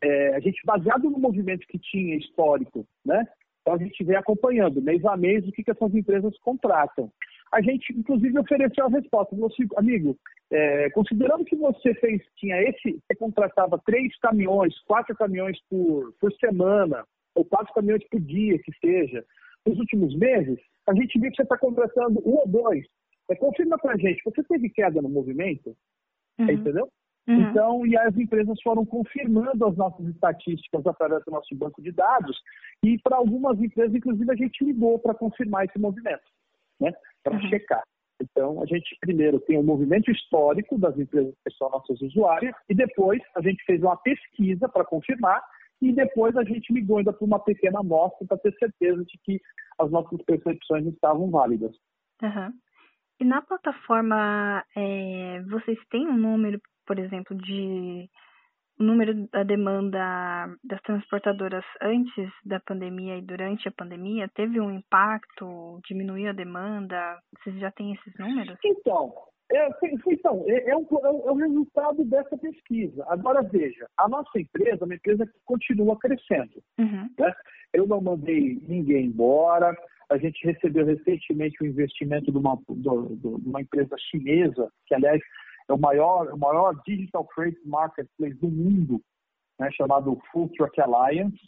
é, 0.00 0.34
a 0.34 0.40
gente 0.40 0.60
baseado 0.64 1.10
no 1.10 1.18
movimento 1.18 1.66
que 1.66 1.78
tinha 1.78 2.16
histórico, 2.16 2.86
né? 3.04 3.26
Então 3.60 3.74
a 3.74 3.78
gente 3.78 4.02
vem 4.04 4.16
acompanhando 4.16 4.82
mês 4.82 5.04
a 5.04 5.16
mês 5.16 5.46
o 5.46 5.52
que, 5.52 5.62
que 5.62 5.70
essas 5.70 5.94
empresas 5.94 6.36
contratam 6.40 7.10
a 7.52 7.60
gente, 7.60 7.92
inclusive, 7.92 8.38
ofereceu 8.38 8.86
a 8.86 8.88
resposta. 8.88 9.36
Falou 9.36 9.50
assim, 9.52 9.68
amigo, 9.76 10.16
é, 10.50 10.88
considerando 10.90 11.44
que 11.44 11.54
você 11.54 11.94
fez, 11.94 12.22
tinha 12.36 12.60
esse, 12.62 12.92
você 12.92 13.14
contratava 13.14 13.80
três 13.84 14.18
caminhões, 14.20 14.74
quatro 14.86 15.14
caminhões 15.14 15.58
por, 15.68 16.14
por 16.18 16.32
semana, 16.34 17.04
ou 17.34 17.44
quatro 17.44 17.72
caminhões 17.74 18.02
por 18.08 18.20
dia, 18.20 18.58
que 18.58 18.72
seja, 18.80 19.22
nos 19.66 19.78
últimos 19.78 20.16
meses, 20.16 20.58
a 20.88 20.94
gente 20.94 21.18
viu 21.20 21.30
que 21.30 21.36
você 21.36 21.42
está 21.42 21.58
contratando 21.58 22.22
um 22.26 22.36
ou 22.36 22.48
dois. 22.48 22.86
É, 23.30 23.36
confirma 23.36 23.78
para 23.78 23.92
a 23.92 23.98
gente, 23.98 24.22
você 24.24 24.42
teve 24.44 24.70
queda 24.70 25.02
no 25.02 25.10
movimento? 25.10 25.76
Uhum. 26.38 26.50
Entendeu? 26.50 26.88
Uhum. 27.28 27.40
Então, 27.40 27.86
e 27.86 27.96
as 27.96 28.16
empresas 28.16 28.60
foram 28.62 28.84
confirmando 28.84 29.64
as 29.66 29.76
nossas 29.76 30.06
estatísticas 30.06 30.84
através 30.86 31.24
do 31.24 31.30
nosso 31.30 31.54
banco 31.54 31.80
de 31.80 31.92
dados, 31.92 32.36
e 32.82 32.98
para 32.98 33.16
algumas 33.16 33.60
empresas, 33.60 33.94
inclusive, 33.94 34.30
a 34.30 34.36
gente 34.36 34.64
ligou 34.64 34.98
para 34.98 35.14
confirmar 35.14 35.64
esse 35.64 35.78
movimento 35.78 36.24
né, 36.80 36.92
para 37.22 37.34
uhum. 37.34 37.48
checar. 37.48 37.82
Então, 38.20 38.62
a 38.62 38.66
gente 38.66 38.96
primeiro 39.00 39.40
tem 39.40 39.58
um 39.58 39.64
movimento 39.64 40.10
histórico 40.10 40.78
das 40.78 40.96
empresas 40.98 41.34
que 41.44 41.54
são 41.54 41.70
nossas 41.70 42.00
usuárias, 42.00 42.54
e 42.68 42.74
depois 42.74 43.20
a 43.36 43.40
gente 43.40 43.62
fez 43.64 43.80
uma 43.82 43.96
pesquisa 43.96 44.68
para 44.68 44.84
confirmar, 44.84 45.42
e 45.80 45.92
depois 45.92 46.36
a 46.36 46.44
gente 46.44 46.72
ligou 46.72 46.98
ainda 46.98 47.12
para 47.12 47.24
uma 47.24 47.40
pequena 47.40 47.80
amostra 47.80 48.26
para 48.26 48.38
ter 48.38 48.54
certeza 48.54 49.04
de 49.04 49.18
que 49.24 49.40
as 49.78 49.90
nossas 49.90 50.22
percepções 50.22 50.86
estavam 50.86 51.30
válidas. 51.30 51.74
Uhum. 52.22 52.52
E 53.20 53.24
na 53.24 53.42
plataforma, 53.42 54.64
é, 54.76 55.42
vocês 55.48 55.78
têm 55.90 56.06
um 56.08 56.16
número, 56.16 56.60
por 56.86 56.98
exemplo, 56.98 57.36
de 57.36 58.08
o 58.78 58.84
número 58.84 59.28
da 59.28 59.42
demanda 59.42 60.48
das 60.64 60.80
transportadoras 60.82 61.64
antes 61.80 62.30
da 62.44 62.58
pandemia 62.58 63.18
e 63.18 63.22
durante 63.22 63.68
a 63.68 63.72
pandemia 63.72 64.28
teve 64.34 64.60
um 64.60 64.70
impacto? 64.70 65.80
Diminuiu 65.86 66.30
a 66.30 66.32
demanda? 66.32 67.18
Vocês 67.38 67.58
já 67.60 67.70
têm 67.70 67.92
esses 67.92 68.18
números? 68.18 68.58
Então, 68.64 69.12
é, 69.52 69.68
então, 70.08 70.44
é, 70.46 70.70
é, 70.70 70.76
um, 70.76 70.86
é 71.02 71.30
o 71.30 71.34
resultado 71.34 72.04
dessa 72.04 72.36
pesquisa. 72.38 73.04
Agora, 73.08 73.42
veja, 73.42 73.86
a 73.98 74.08
nossa 74.08 74.38
empresa 74.38 74.78
é 74.80 74.84
uma 74.84 74.94
empresa 74.94 75.26
que 75.26 75.38
continua 75.44 75.98
crescendo. 75.98 76.62
Uhum. 76.78 77.08
Né? 77.18 77.34
Eu 77.72 77.86
não 77.86 78.00
mandei 78.00 78.60
ninguém 78.66 79.06
embora. 79.06 79.76
A 80.10 80.16
gente 80.16 80.44
recebeu 80.46 80.86
recentemente 80.86 81.56
o 81.60 81.64
um 81.64 81.68
investimento 81.68 82.32
de 82.32 82.38
uma, 82.38 82.58
de 82.68 82.88
uma 83.46 83.60
empresa 83.60 83.94
chinesa, 84.10 84.70
que, 84.86 84.94
aliás, 84.94 85.20
é 85.68 85.72
o 85.72 85.78
maior, 85.78 86.32
o 86.32 86.38
maior 86.38 86.74
digital 86.86 87.26
freight 87.34 87.58
marketplace 87.66 88.34
do 88.34 88.48
mundo, 88.48 89.00
né, 89.58 89.70
chamado 89.72 90.18
Full 90.32 90.50
Truck 90.56 90.80
Alliance. 90.80 91.38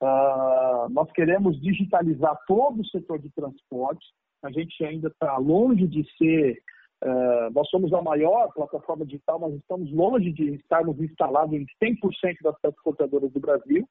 Uh, 0.00 0.88
nós 0.90 1.10
queremos 1.12 1.60
digitalizar 1.60 2.38
todo 2.46 2.80
o 2.80 2.86
setor 2.86 3.18
de 3.18 3.30
transportes. 3.30 4.06
A 4.42 4.50
gente 4.50 4.84
ainda 4.84 5.08
está 5.08 5.36
longe 5.38 5.86
de 5.86 6.06
ser. 6.16 6.58
Uh, 7.02 7.52
nós 7.54 7.68
somos 7.68 7.92
a 7.92 8.02
maior 8.02 8.52
plataforma 8.52 9.04
digital, 9.04 9.38
mas 9.38 9.54
estamos 9.54 9.90
longe 9.92 10.32
de 10.32 10.54
estarmos 10.54 10.98
instalados 11.00 11.54
em 11.54 11.66
100% 11.82 12.36
das 12.42 12.58
transportadoras 12.60 13.32
do 13.32 13.40
Brasil. 13.40 13.88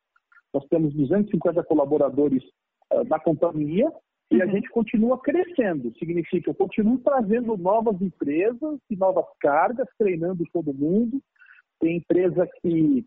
Nós 0.54 0.66
temos 0.68 0.94
250 0.94 1.64
colaboradores 1.64 2.44
uh, 2.94 3.04
na 3.10 3.20
companhia, 3.20 3.92
E 4.32 4.42
a 4.42 4.46
uhum. 4.46 4.52
gente 4.52 4.70
continua 4.70 5.20
crescendo, 5.20 5.94
significa 6.00 6.50
eu 6.50 6.56
continuo 6.56 6.98
trazendo 7.00 7.56
novas 7.58 8.02
empresas 8.02 8.80
e 8.90 8.96
novas 8.96 9.26
cargas, 9.40 9.88
treinando 9.98 10.44
todo 10.52 10.74
mundo. 10.74 11.22
Tem 11.80 11.98
empresa 11.98 12.48
que 12.62 13.06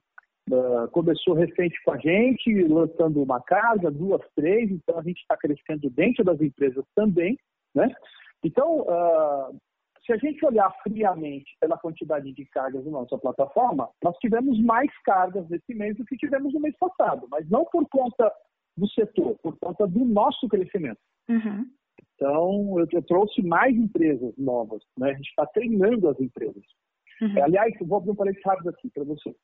uh, 0.51 0.89
começou 0.93 1.35
recente 1.35 1.77
com 1.85 1.93
a 1.93 1.99
gente, 1.99 2.63
lançando 2.65 3.21
uma 3.21 3.41
carga, 3.41 3.91
duas, 3.91 4.23
três, 4.37 4.71
então 4.71 4.99
a 4.99 5.03
gente 5.03 5.21
está 5.21 5.37
crescendo 5.37 5.91
dentro 5.91 6.23
das 6.25 6.41
empresas 6.41 6.85
também. 6.95 7.37
Né? 7.75 7.93
Então, 8.45 8.83
uh, 8.83 9.59
se 10.07 10.13
a 10.13 10.17
gente 10.17 10.45
olhar 10.47 10.73
friamente 10.83 11.57
pela 11.61 11.77
quantidade 11.77 12.33
de 12.33 12.45
cargas 12.47 12.85
na 12.85 12.93
nossa 12.93 13.19
plataforma, 13.19 13.91
nós 14.03 14.17
tivemos 14.19 14.59
mais 14.63 14.91
cargas 15.03 15.49
nesse 15.49 15.75
mês 15.75 15.97
do 15.97 16.05
que 16.05 16.17
tivemos 16.17 16.55
no 16.55 16.61
mês 16.61 16.75
passado, 16.79 17.27
mas 17.31 17.49
não 17.51 17.65
por 17.65 17.87
conta 17.89 18.33
do 18.79 18.89
setor, 18.89 19.37
por 19.43 19.57
conta 19.59 19.87
do 19.87 20.05
nosso 20.05 20.49
crescimento. 20.49 20.99
Uhum. 21.29 21.67
Então, 22.15 22.79
eu, 22.79 22.87
eu, 22.91 23.03
trouxe 23.03 23.43
mais 23.43 23.77
empresas 23.77 24.33
novas, 24.37 24.83
né? 24.97 25.11
a 25.11 25.15
gente 25.15 25.29
está 25.29 25.47
treinando 25.47 26.09
as 26.09 26.19
empresas. 26.21 26.63
Uhum. 27.21 27.45
Aliás, 27.45 27.75
eu 27.81 27.87
vou 27.87 27.99
abrir 27.99 28.11
um 28.11 28.15
parênteses 28.15 28.45
rápido 28.45 28.71
aqui 28.71 28.91
para 28.91 29.05
você. 29.05 29.35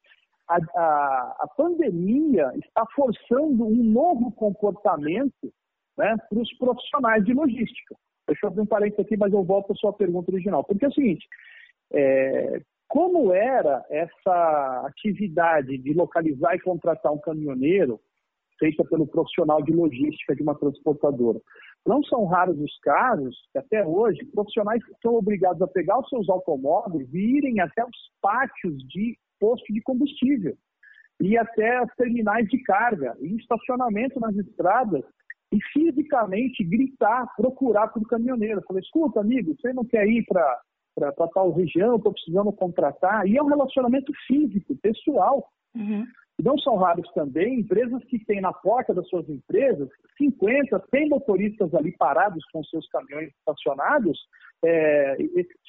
A, 0.48 0.56
a, 0.56 1.36
a, 1.40 1.48
pandemia 1.56 2.52
está 2.56 2.84
forçando 2.94 3.64
um 3.64 3.82
novo 3.82 4.30
comportamento 4.32 5.52
né, 5.96 6.16
para 6.28 6.38
os 6.38 6.52
profissionais 6.58 7.24
de 7.24 7.32
logística. 7.32 7.96
Deixa 8.26 8.46
eu 8.46 8.50
abrir 8.50 8.62
um 8.62 8.66
parênteses 8.66 9.04
aqui, 9.04 9.16
mas 9.16 9.32
eu 9.32 9.42
volto 9.42 9.72
à 9.72 9.76
sua 9.76 9.92
pergunta 9.92 10.30
original. 10.30 10.62
Porque 10.64 10.84
é 10.84 10.88
o 10.88 10.92
seguinte, 10.92 11.26
é, 11.92 12.60
como 12.88 13.32
era 13.32 13.84
essa 13.88 14.86
atividade 14.86 15.78
de 15.78 15.94
localizar 15.94 16.54
e 16.54 16.60
contratar 16.60 17.12
um 17.12 17.18
caminhoneiro 17.18 18.00
feita 18.58 18.84
pelo 18.84 19.06
profissional 19.06 19.62
de 19.62 19.72
logística 19.72 20.34
de 20.34 20.42
uma 20.42 20.54
transportadora? 20.54 21.40
Não 21.86 22.02
são 22.04 22.24
raros 22.24 22.58
os 22.58 22.78
casos 22.80 23.36
que 23.52 23.58
até 23.58 23.86
hoje 23.86 24.24
profissionais 24.26 24.82
são 25.02 25.14
obrigados 25.14 25.60
a 25.60 25.66
pegar 25.66 25.98
os 25.98 26.08
seus 26.08 26.28
automóveis 26.28 27.08
e 27.12 27.36
irem 27.36 27.60
até 27.60 27.84
os 27.84 27.96
pátios 28.22 28.76
de 28.88 29.16
posto 29.38 29.72
de 29.72 29.82
combustível 29.82 30.56
e 31.20 31.36
até 31.36 31.76
as 31.76 31.94
terminais 31.94 32.48
de 32.48 32.62
carga 32.62 33.16
e 33.20 33.36
estacionamento 33.36 34.18
nas 34.18 34.34
estradas 34.36 35.04
e 35.52 35.58
fisicamente 35.72 36.64
gritar, 36.64 37.26
procurar 37.36 37.88
por 37.88 38.02
caminhoneiro. 38.08 38.62
Falei, 38.66 38.82
escuta, 38.82 39.20
amigo, 39.20 39.54
você 39.54 39.72
não 39.72 39.84
quer 39.84 40.06
ir 40.08 40.24
para 40.24 41.12
tal 41.32 41.52
região, 41.52 41.96
estou 41.96 42.12
precisando 42.12 42.52
contratar. 42.52 43.26
E 43.28 43.36
é 43.36 43.42
um 43.42 43.46
relacionamento 43.46 44.12
físico, 44.26 44.74
pessoal. 44.76 45.46
Uhum. 45.76 46.04
Não 46.42 46.58
são 46.58 46.76
raros 46.76 47.08
também 47.12 47.60
empresas 47.60 48.02
que 48.04 48.18
têm 48.24 48.40
na 48.40 48.52
porta 48.52 48.92
das 48.92 49.08
suas 49.08 49.28
empresas 49.28 49.88
50, 50.18 50.82
100 50.90 51.08
motoristas 51.08 51.72
ali 51.74 51.92
parados 51.96 52.44
com 52.52 52.62
seus 52.64 52.88
caminhões 52.88 53.30
estacionados, 53.38 54.18
é, 54.64 55.16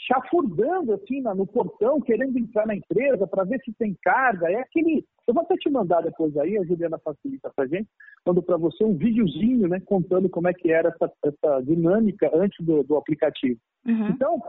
chafurdando 0.07 0.93
assim 0.93 1.21
no 1.21 1.45
portão, 1.45 2.01
querendo 2.01 2.37
entrar 2.39 2.65
na 2.65 2.75
empresa 2.75 3.27
para 3.27 3.43
ver 3.43 3.59
se 3.63 3.73
tem 3.73 3.95
carga. 4.01 4.51
É 4.51 4.59
aquele. 4.61 5.05
Eu 5.27 5.33
vou 5.33 5.43
até 5.43 5.55
te 5.55 5.69
mandar 5.69 6.01
depois 6.01 6.35
aí, 6.37 6.57
a 6.57 6.63
Juliana 6.63 6.99
facilita 6.99 7.51
para 7.55 7.67
gente, 7.67 7.87
mando 8.25 8.41
para 8.41 8.57
você 8.57 8.83
um 8.83 8.95
videozinho, 8.95 9.67
né, 9.67 9.79
contando 9.85 10.29
como 10.29 10.47
é 10.47 10.53
que 10.53 10.71
era 10.71 10.89
essa, 10.89 11.11
essa 11.23 11.61
dinâmica 11.61 12.29
antes 12.33 12.63
do, 12.65 12.83
do 12.83 12.95
aplicativo. 12.95 13.59
Uhum. 13.85 14.07
Então, 14.09 14.41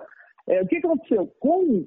é, 0.47 0.63
o 0.63 0.67
que 0.67 0.77
aconteceu? 0.77 1.27
Com 1.41 1.87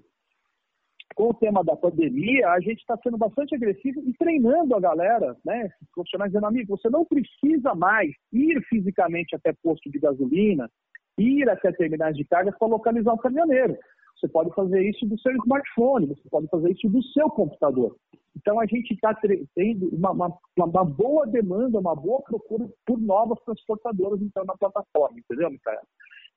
com 1.20 1.32
o 1.32 1.34
tema 1.34 1.62
da 1.66 1.76
pandemia, 1.76 2.48
a 2.48 2.62
gente 2.62 2.80
está 2.80 2.98
sendo 3.04 3.18
bastante 3.18 3.54
agressivo 3.54 4.02
e 4.08 4.14
treinando 4.14 4.74
a 4.74 4.80
galera, 4.80 5.36
né? 5.44 5.66
Esses 5.66 5.92
profissionais 5.94 6.32
dizendo, 6.32 6.48
amigo, 6.48 6.78
você 6.78 6.90
não 6.90 7.04
precisa 7.04 7.76
mais 7.76 8.10
ir 8.32 8.62
fisicamente 8.70 9.36
até 9.36 9.52
posto 9.62 9.92
de 9.92 10.00
gasolina, 10.00 10.72
ir 11.18 11.50
até 11.50 11.74
terminais 11.74 12.16
de 12.16 12.24
carga 12.24 12.56
para 12.58 12.68
localizar 12.70 13.12
o 13.12 13.18
caminhoneiro. 13.18 13.78
Você 14.16 14.30
pode 14.30 14.56
fazer 14.56 14.82
isso 14.82 15.06
do 15.06 15.20
seu 15.20 15.34
smartphone, 15.44 16.08
você 16.08 16.30
pode 16.32 16.48
fazer 16.48 16.72
isso 16.72 16.88
do 16.88 17.04
seu 17.04 17.30
computador. 17.30 17.98
Então 18.38 18.58
a 18.58 18.66
gente 18.66 18.94
está 18.94 19.14
tendo 19.14 19.90
uma, 19.94 20.12
uma, 20.12 20.40
uma, 20.56 20.86
boa 20.86 21.28
demanda, 21.28 21.80
uma 21.80 21.98
boa 21.98 22.22
procura 22.22 22.66
por 22.86 22.98
novas 22.98 23.38
transportadoras 23.44 24.22
então 24.22 24.46
na 24.46 24.56
plataforma, 24.56 25.20
entendeu, 25.20 25.52
Micael? 25.52 25.82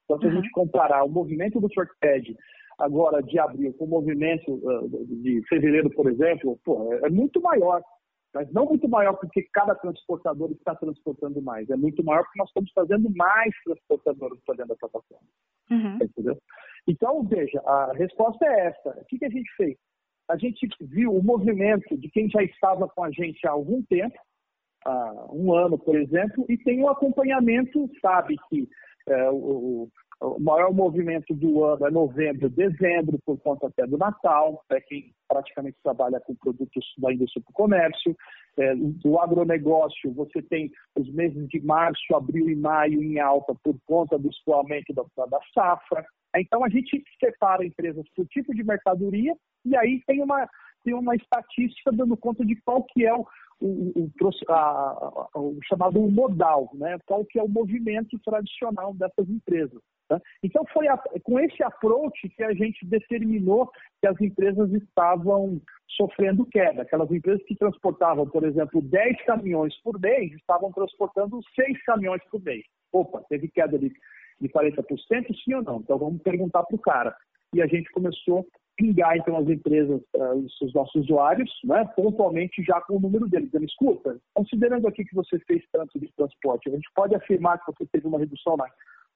Então 0.05 0.19
se 0.19 0.27
a 0.27 0.31
gente 0.31 0.47
uhum. 0.47 0.65
comparar 0.65 1.05
o 1.05 1.09
movimento 1.09 1.61
do 1.61 1.73
Shortpad 1.73 2.37
agora 2.83 3.23
de 3.23 3.39
abril 3.39 3.73
com 3.75 3.85
o 3.85 3.89
movimento 3.89 4.53
uh, 4.53 5.07
de 5.23 5.41
fevereiro, 5.49 5.89
por 5.91 6.11
exemplo, 6.11 6.59
pô, 6.65 6.93
é, 6.93 7.07
é 7.07 7.11
muito 7.11 7.41
maior. 7.41 7.83
Mas 8.35 8.51
não 8.51 8.65
muito 8.65 8.89
maior 8.89 9.13
porque 9.15 9.43
cada 9.53 9.75
transportador 9.75 10.51
está 10.53 10.75
transportando 10.75 11.43
mais. 11.43 11.69
É 11.69 11.77
muito 11.77 12.03
maior 12.03 12.25
porque 12.25 12.39
nós 12.39 12.49
estamos 12.49 12.73
fazendo 12.73 13.11
mais 13.15 13.55
transportadores 13.63 14.41
para 14.45 14.57
dentro 14.57 14.71
da 14.71 14.77
plataforma. 14.77 15.29
Uhum. 15.71 15.99
Entendeu? 16.03 16.39
Então, 16.89 17.23
veja, 17.25 17.61
a 17.61 17.93
resposta 17.93 18.45
é 18.47 18.69
essa. 18.69 18.89
O 18.89 19.05
que, 19.05 19.19
que 19.19 19.27
a 19.27 19.31
gente 19.31 19.55
fez? 19.55 19.77
A 20.31 20.37
gente 20.39 20.67
viu 20.81 21.15
o 21.15 21.23
movimento 21.23 21.97
de 21.97 22.09
quem 22.09 22.29
já 22.31 22.43
estava 22.43 22.89
com 22.89 23.05
a 23.05 23.11
gente 23.11 23.47
há 23.47 23.51
algum 23.51 23.83
tempo, 23.83 24.19
há 24.87 25.27
um 25.31 25.53
ano, 25.53 25.79
por 25.79 25.95
exemplo, 25.95 26.47
e 26.49 26.57
tem 26.57 26.83
um 26.83 26.89
acompanhamento, 26.89 27.91
sabe 28.01 28.37
que 28.49 28.67
é, 29.09 29.31
o, 29.31 29.91
o 30.23 30.39
maior 30.39 30.73
movimento 30.73 31.35
do 31.35 31.65
ano 31.65 31.87
é 31.87 31.91
novembro, 31.91 32.49
dezembro, 32.49 33.19
por 33.27 33.37
conta 33.41 33.67
até 33.67 33.85
do 33.87 33.99
Natal, 33.99 34.63
é 34.71 34.81
quem 34.81 35.13
praticamente 35.29 35.77
trabalha 35.83 36.21
com 36.21 36.35
produtos 36.37 36.85
da 36.99 37.13
indústria 37.13 37.43
do 37.45 37.53
comércio. 37.53 38.17
É, 38.57 38.75
do 38.77 39.19
agronegócio, 39.19 40.13
você 40.13 40.43
tem 40.43 40.71
os 40.95 41.11
meses 41.13 41.49
de 41.49 41.61
março, 41.61 42.15
abril 42.15 42.51
e 42.51 42.55
maio 42.55 43.03
em 43.03 43.19
alta 43.19 43.55
por 43.65 43.75
conta 43.87 44.19
do 44.19 44.29
escoamento 44.29 44.93
da, 44.93 45.03
da 45.27 45.41
safra. 45.55 46.05
Então, 46.37 46.63
a 46.63 46.69
gente 46.69 47.03
separa 47.19 47.65
empresas 47.65 48.05
por 48.15 48.27
tipo 48.27 48.55
de 48.55 48.63
mercadoria 48.63 49.35
e 49.65 49.77
aí 49.77 50.03
tem 50.07 50.23
uma, 50.23 50.49
tem 50.85 50.95
uma 50.95 51.17
estatística 51.17 51.91
dando 51.93 52.17
conta 52.17 52.45
de 52.45 52.55
qual 52.63 52.85
que 52.85 53.07
é 53.07 53.15
o, 53.15 53.27
o, 53.61 54.11
o, 54.21 54.53
a, 54.53 55.29
o 55.35 55.59
chamado 55.65 56.01
modal, 56.01 56.71
né? 56.75 56.99
qual 57.07 57.25
que 57.25 57.39
é 57.39 57.43
o 57.43 57.49
movimento 57.49 58.19
tradicional 58.25 58.95
dessas 58.95 59.29
empresas. 59.29 59.81
Tá? 60.13 60.21
Então, 60.43 60.63
foi 60.71 60.89
a, 60.89 60.99
com 61.23 61.41
esse 61.41 61.63
approach 61.63 62.29
que 62.29 62.43
a 62.43 62.53
gente 62.53 62.85
determinou 62.85 63.71
que 63.99 64.07
as 64.07 64.21
empresas 64.21 64.71
estavam 64.73 65.59
sofrendo 65.97 66.45
queda. 66.45 66.83
Aquelas 66.83 67.11
empresas 67.11 67.43
que 67.47 67.57
transportavam, 67.57 68.29
por 68.29 68.45
exemplo, 68.45 68.83
10 68.83 69.25
caminhões 69.25 69.75
por 69.83 69.99
mês, 69.99 70.31
estavam 70.35 70.71
transportando 70.71 71.41
6 71.55 71.83
caminhões 71.85 72.23
por 72.31 72.43
mês. 72.43 72.63
Opa, 72.93 73.25
teve 73.31 73.49
queda 73.49 73.79
de, 73.79 73.91
de 74.39 74.49
40%, 74.51 74.85
sim 75.43 75.55
ou 75.55 75.63
não? 75.63 75.79
Então, 75.79 75.97
vamos 75.97 76.21
perguntar 76.21 76.63
para 76.65 76.77
o 76.77 76.81
cara. 76.81 77.17
E 77.55 77.63
a 77.63 77.67
gente 77.67 77.91
começou 77.93 78.47
pingar, 78.77 79.17
então, 79.17 79.37
as 79.37 79.49
empresas, 79.49 80.01
uh, 80.15 80.47
os 80.63 80.75
nossos 80.75 81.05
usuários, 81.05 81.51
né, 81.65 81.87
pontualmente 81.95 82.63
já 82.63 82.81
com 82.83 82.97
o 82.97 83.01
número 83.01 83.29
deles, 83.29 83.47
dizendo, 83.47 83.65
escuta, 83.65 84.19
considerando 84.35 84.89
aqui 84.89 85.05
que 85.05 85.15
você 85.15 85.39
fez 85.41 85.63
tanto 85.71 85.99
de 86.01 86.11
transporte, 86.17 86.69
a 86.69 86.73
gente 86.73 86.89
pode 86.95 87.15
afirmar 87.15 87.59
que 87.59 87.73
você 87.73 87.87
teve 87.87 88.07
uma 88.07 88.19
redução 88.19 88.57
na 88.57 88.67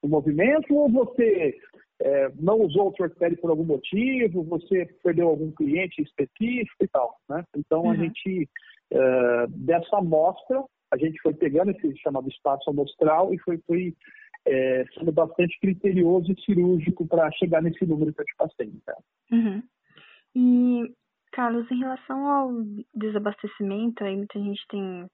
o 0.07 0.09
movimento 0.09 0.75
ou 0.75 0.89
você 0.91 1.55
é, 2.01 2.31
não 2.39 2.61
usou 2.61 2.89
o 2.89 2.93
TrackPad 2.93 3.37
por 3.37 3.51
algum 3.51 3.65
motivo, 3.65 4.43
você 4.45 4.87
perdeu 5.03 5.29
algum 5.29 5.51
cliente 5.51 6.03
específico 6.03 6.83
e 6.83 6.89
tal, 6.89 7.17
né? 7.29 7.45
Então 7.57 7.83
uhum. 7.83 7.91
a 7.91 7.97
gente 7.97 8.49
é, 8.91 9.47
dessa 9.49 9.99
amostra 9.99 10.63
a 10.93 10.97
gente 10.97 11.21
foi 11.21 11.35
pegando 11.35 11.73
esse 11.73 11.97
chamado 11.99 12.29
espaço 12.29 12.71
amostral 12.71 13.35
e 13.35 13.39
foi, 13.39 13.59
foi 13.67 13.95
é, 14.47 14.85
sendo 14.95 15.13
bastante 15.13 15.59
criterioso 15.61 16.31
e 16.31 16.41
cirúrgico 16.43 17.07
para 17.07 17.31
chegar 17.33 17.63
nesse 17.63 17.85
número 17.85 18.13
que 18.13 18.21
eu 18.21 18.25
te 18.25 18.37
passei. 18.37 18.73
Tá? 18.85 18.97
Uhum. 19.33 19.63
E 20.35 20.95
Carlos, 21.33 21.71
em 21.71 21.79
relação 21.79 22.29
ao 22.29 22.53
desabastecimento, 22.95 24.05
aí 24.05 24.17
muita 24.17 24.39
gente 24.39 24.61
tem 24.69 25.07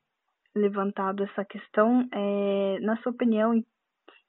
levantado 0.55 1.25
essa 1.25 1.45
questão. 1.45 2.07
É, 2.13 2.79
na 2.81 2.97
sua 2.99 3.13
opinião, 3.13 3.55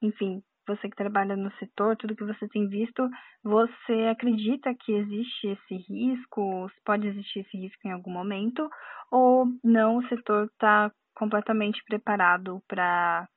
enfim, 0.00 0.42
você 0.66 0.88
que 0.88 0.96
trabalha 0.96 1.36
no 1.36 1.50
setor, 1.58 1.96
tudo 1.96 2.16
que 2.16 2.24
você 2.24 2.48
tem 2.48 2.68
visto, 2.68 3.08
você 3.42 4.08
acredita 4.10 4.74
que 4.74 4.92
existe 4.92 5.48
esse 5.48 5.76
risco? 5.88 6.70
Pode 6.84 7.06
existir 7.06 7.40
esse 7.40 7.56
risco 7.56 7.86
em 7.86 7.92
algum 7.92 8.10
momento? 8.10 8.68
Ou 9.10 9.46
não, 9.62 9.98
o 9.98 10.08
setor 10.08 10.46
está 10.46 10.90
completamente 11.14 11.82
preparado 11.84 12.62
para 12.66 13.28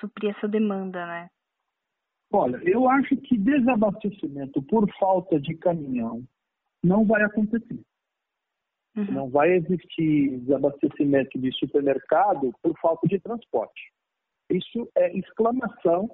suprir 0.00 0.34
essa 0.36 0.48
demanda, 0.48 1.04
né? 1.06 1.28
Olha, 2.32 2.56
eu 2.64 2.88
acho 2.88 3.16
que 3.16 3.38
desabastecimento 3.38 4.62
por 4.62 4.90
falta 4.98 5.38
de 5.38 5.56
caminhão 5.56 6.24
não 6.82 7.04
vai 7.04 7.22
acontecer. 7.22 7.80
Uhum. 8.96 9.12
Não 9.12 9.30
vai 9.30 9.52
existir 9.52 10.38
desabastecimento 10.40 11.38
de 11.38 11.52
supermercado 11.52 12.52
por 12.62 12.78
falta 12.80 13.06
de 13.06 13.20
transporte. 13.20 13.92
Isso 14.50 14.88
é 14.96 15.16
exclamação. 15.16 16.10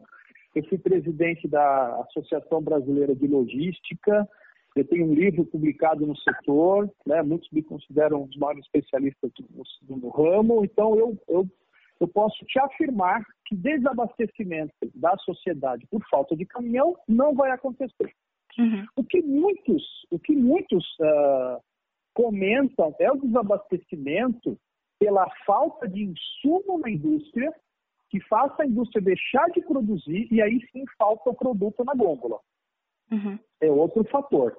Eu 0.54 0.64
fui 0.64 0.78
presidente 0.78 1.46
da 1.46 2.00
Associação 2.02 2.62
Brasileira 2.62 3.14
de 3.14 3.26
Logística. 3.26 4.28
Eu 4.76 4.84
tenho 4.86 5.06
um 5.06 5.14
livro 5.14 5.44
publicado 5.44 6.06
no 6.06 6.16
setor, 6.16 6.90
né? 7.06 7.22
muitos 7.22 7.50
me 7.50 7.62
consideram 7.62 8.22
um 8.22 8.26
dos 8.26 8.36
maiores 8.36 8.64
especialistas 8.64 9.30
no, 9.88 9.96
no 9.96 10.08
ramo. 10.08 10.64
Então, 10.64 10.96
eu, 10.96 11.18
eu 11.28 11.48
eu 12.00 12.08
posso 12.08 12.44
te 12.46 12.58
afirmar 12.58 13.22
que 13.44 13.54
desabastecimento 13.54 14.72
da 14.94 15.14
sociedade 15.18 15.86
por 15.90 16.02
falta 16.08 16.34
de 16.34 16.46
caminhão 16.46 16.96
não 17.06 17.34
vai 17.34 17.50
acontecer. 17.50 18.10
Uhum. 18.58 18.86
O 18.96 19.04
que 19.04 19.20
muitos, 19.20 19.84
o 20.10 20.18
que 20.18 20.34
muitos 20.34 20.84
uh, 20.98 21.62
comentam 22.14 22.94
é 22.98 23.12
o 23.12 23.20
desabastecimento 23.20 24.58
pela 24.98 25.28
falta 25.46 25.86
de 25.86 26.04
insumo 26.04 26.78
na 26.78 26.90
indústria, 26.90 27.52
que 28.10 28.20
faça 28.20 28.62
a 28.62 28.66
indústria 28.66 29.02
deixar 29.02 29.46
de 29.50 29.60
produzir 29.62 30.28
e 30.30 30.42
aí 30.42 30.60
sim 30.72 30.84
falta 30.98 31.30
o 31.30 31.34
produto 31.34 31.84
na 31.84 31.94
gôndola. 31.94 32.40
Uhum. 33.10 33.38
É 33.60 33.70
outro 33.70 34.04
fator. 34.04 34.56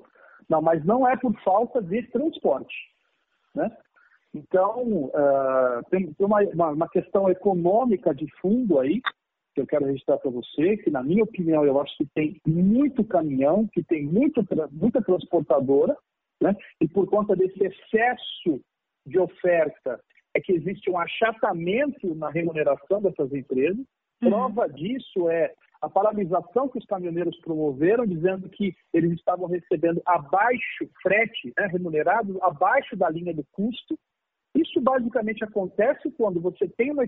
Não, 0.50 0.62
mas 0.62 0.84
não 0.86 1.08
é 1.08 1.16
por 1.18 1.38
falta 1.44 1.82
de 1.82 2.04
transporte. 2.08 2.74
Né? 3.54 3.70
Então, 4.34 5.06
uh, 5.06 5.84
tem, 5.90 6.14
tem 6.14 6.26
uma, 6.26 6.42
uma, 6.42 6.70
uma, 6.70 6.90
questão 6.90 7.30
econômica 7.30 8.16
de 8.16 8.26
fundo 8.42 8.80
aí, 8.80 9.02
que 9.54 9.62
eu 9.62 9.68
quero 9.68 9.86
registrar 9.86 10.18
para 10.18 10.32
você, 10.32 10.78
que 10.78 10.90
na 10.90 11.04
minha 11.04 11.24
opinião 11.24 11.66
eu 11.66 11.80
acho 11.82 11.96
que 11.98 12.06
tem 12.14 12.40
muito 12.48 13.04
caminhão, 13.04 13.68
que 13.68 13.84
tem 13.84 14.06
muito, 14.06 14.46
muita 14.72 15.02
transportadora, 15.02 15.98
né? 16.42 16.56
e 16.80 16.88
por 16.88 17.10
conta 17.10 17.36
desse 17.36 17.62
excesso 17.62 18.62
de 19.06 19.20
oferta 19.20 20.00
é 20.34 20.39
que 20.39 20.54
existe 20.54 20.89
um 20.89 20.98
achatamento 20.98 22.15
na 22.15 22.30
remuneração 22.30 23.02
dessas 23.02 23.32
empresas. 23.34 23.86
Uhum. 24.22 24.30
Prova 24.30 24.70
disso 24.70 25.30
é 25.30 25.54
a 25.82 25.89
paralisação 25.89 26.70
que 26.70 26.78
os 26.78 26.86
caminhoneiros 26.86 27.38
promoveram, 27.39 28.06
dizendo 28.06 28.48
que 28.50 28.76
eles 28.94 29.12
estavam 29.13 29.48
recebendo 29.48 30.02
abaixo, 30.06 30.88
frete 31.02 31.52
né, 31.58 31.65
remunerado, 31.67 32.38
abaixo 32.44 32.96
da 32.96 33.10
linha 33.10 33.34
do 33.34 33.44
custo. 33.52 33.98
Isso 34.54 34.80
basicamente 34.80 35.44
acontece 35.44 36.12
quando 36.12 36.39
você 36.39 36.67
tem 36.78 36.91
uma, 36.91 37.04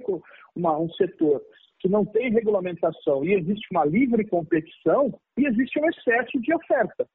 uma, 0.56 0.80
um 0.80 0.90
setor 0.94 1.42
que 1.80 1.90
não 1.90 2.06
tem 2.06 2.32
regulamentação 2.32 3.24
e 3.24 3.34
existe 3.34 3.68
uma 3.72 3.86
livre 3.86 4.26
competição 4.26 5.14
e 5.38 5.46
existe 5.46 5.80
um 5.80 5.88
excesso 5.90 6.40
de 6.40 6.54
oferta. 6.56 7.06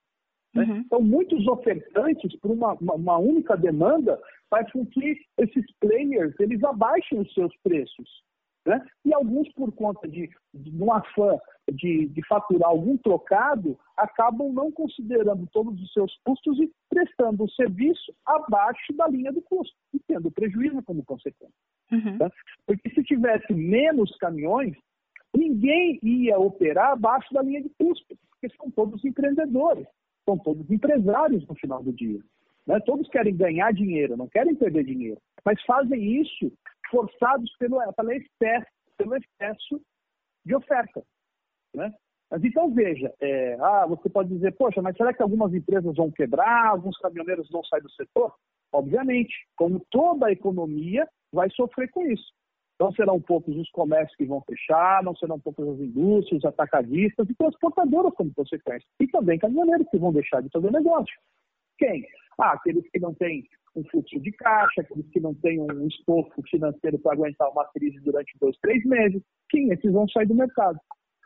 Né? 0.54 0.64
Uhum. 0.64 0.78
Então, 0.78 1.00
muitos 1.00 1.46
ofertantes, 1.46 2.36
por 2.40 2.50
uma, 2.50 2.74
uma, 2.74 3.18
única 3.18 3.56
demanda, 3.56 4.20
faz 4.50 4.70
com 4.72 4.84
que 4.86 5.18
esses 5.38 5.64
players 5.80 6.34
eles 6.40 6.62
abaixem 6.64 7.20
os 7.20 7.32
seus 7.34 7.54
preços. 7.62 8.08
Né? 8.66 8.84
E 9.04 9.14
alguns, 9.14 9.50
por 9.52 9.72
conta 9.72 10.06
de, 10.06 10.28
de 10.52 10.82
um 10.82 10.92
afã 10.92 11.38
de, 11.72 12.06
de 12.08 12.26
faturar 12.26 12.70
algum 12.70 12.96
trocado, 12.96 13.78
acabam 13.96 14.52
não 14.52 14.70
considerando 14.70 15.46
todos 15.52 15.80
os 15.80 15.92
seus 15.92 16.14
custos 16.24 16.58
e 16.60 16.70
prestando 16.88 17.44
o 17.44 17.50
serviço 17.50 18.12
abaixo 18.26 18.92
da 18.94 19.06
linha 19.08 19.32
do 19.32 19.42
custo, 19.42 19.74
e 19.94 19.98
tendo 20.00 20.30
prejuízo 20.30 20.82
como 20.82 21.04
consequência. 21.04 21.54
Uhum. 21.92 22.18
Né? 22.18 22.28
Porque 22.66 22.90
se 22.90 23.02
tivesse 23.04 23.52
menos 23.52 24.14
caminhões, 24.18 24.76
ninguém 25.34 25.98
ia 26.02 26.38
operar 26.38 26.92
abaixo 26.92 27.32
da 27.32 27.42
linha 27.42 27.62
de 27.62 27.70
custo, 27.70 28.16
porque 28.30 28.54
são 28.56 28.70
todos 28.70 29.04
empreendedores, 29.04 29.86
são 30.28 30.36
todos 30.36 30.70
empresários 30.70 31.46
no 31.46 31.54
final 31.54 31.82
do 31.82 31.90
dia. 31.90 32.20
Né? 32.66 32.78
Todos 32.80 33.08
querem 33.08 33.34
ganhar 33.34 33.72
dinheiro, 33.72 34.14
não 34.14 34.28
querem 34.28 34.54
perder 34.54 34.84
dinheiro, 34.84 35.18
mas 35.42 35.62
fazem 35.62 36.20
isso 36.20 36.52
forçados 36.90 37.50
pelo, 37.58 37.80
pelo, 37.94 38.12
excesso, 38.12 38.66
pelo 38.98 39.16
excesso 39.16 39.80
de 40.44 40.54
oferta. 40.54 41.02
Né? 41.74 41.90
Mas 42.30 42.44
então 42.44 42.70
veja, 42.70 43.10
é, 43.20 43.54
ah, 43.58 43.86
você 43.86 44.10
pode 44.10 44.28
dizer, 44.28 44.54
poxa, 44.54 44.82
mas 44.82 44.94
será 44.96 45.14
que 45.14 45.22
algumas 45.22 45.54
empresas 45.54 45.96
vão 45.96 46.10
quebrar, 46.10 46.66
alguns 46.66 46.98
caminhoneiros 46.98 47.48
vão 47.50 47.64
sair 47.64 47.80
do 47.80 47.90
setor? 47.92 48.34
Obviamente, 48.70 49.34
como 49.56 49.80
toda 49.90 50.26
a 50.26 50.32
economia 50.32 51.08
vai 51.32 51.48
sofrer 51.50 51.90
com 51.90 52.02
isso. 52.02 52.34
Não 52.78 52.92
serão 52.92 53.20
poucos 53.20 53.56
os 53.56 53.68
comércios 53.70 54.16
que 54.16 54.24
vão 54.24 54.40
fechar, 54.42 55.02
não 55.02 55.14
serão 55.16 55.38
poucas 55.40 55.68
as 55.68 55.80
indústrias, 55.80 56.44
atacadistas 56.44 57.28
e 57.28 57.34
transportadoras 57.34 58.14
como 58.14 58.32
consequência. 58.32 58.86
E 59.00 59.08
também 59.08 59.38
caminhoneiros 59.38 59.88
que 59.90 59.98
vão 59.98 60.12
deixar 60.12 60.42
de 60.42 60.48
fazer 60.50 60.70
negócio. 60.70 61.14
Quem? 61.76 62.06
Ah, 62.40 62.52
aqueles 62.52 62.88
que 62.90 63.00
não 63.00 63.12
têm 63.14 63.48
um 63.74 63.84
fluxo 63.84 64.20
de 64.20 64.30
caixa, 64.32 64.80
aqueles 64.80 65.08
que 65.10 65.20
não 65.20 65.34
têm 65.34 65.60
um 65.60 65.86
estofo 65.86 66.42
financeiro 66.48 66.98
para 67.00 67.12
aguentar 67.12 67.50
uma 67.50 67.64
crise 67.66 67.98
durante 68.00 68.32
dois, 68.40 68.56
três 68.58 68.84
meses. 68.84 69.20
Sim, 69.50 69.72
esses 69.72 69.92
vão 69.92 70.08
sair 70.08 70.26
do 70.26 70.34
mercado. 70.34 70.78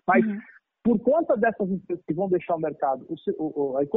Mas 0.06 0.24
uhum. 0.24 0.38
por 0.82 0.98
conta 1.00 1.36
dessas 1.36 1.70
empresas 1.70 2.04
que 2.06 2.14
vão 2.14 2.28
deixar 2.28 2.56
o 2.56 2.60
mercado, 2.60 3.06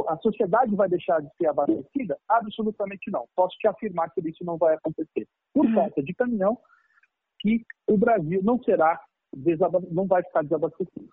a 0.08 0.16
sociedade 0.18 0.74
vai 0.74 0.88
deixar 0.88 1.20
de 1.20 1.28
ser 1.36 1.46
abastecida? 1.46 2.18
Absolutamente 2.28 3.10
não. 3.10 3.26
Posso 3.34 3.56
te 3.58 3.66
afirmar 3.66 4.10
que 4.12 4.20
isso 4.28 4.44
não 4.44 4.58
vai 4.58 4.74
acontecer. 4.74 5.26
Por 5.54 5.64
uhum. 5.64 5.74
falta 5.74 6.02
de 6.02 6.12
caminhão, 6.14 6.58
que 7.46 7.64
o 7.86 7.96
Brasil 7.96 8.40
não 8.42 8.60
será 8.62 9.00
não 9.92 10.06
vai 10.06 10.22
ficar 10.22 10.42
desabastecido. 10.42 11.08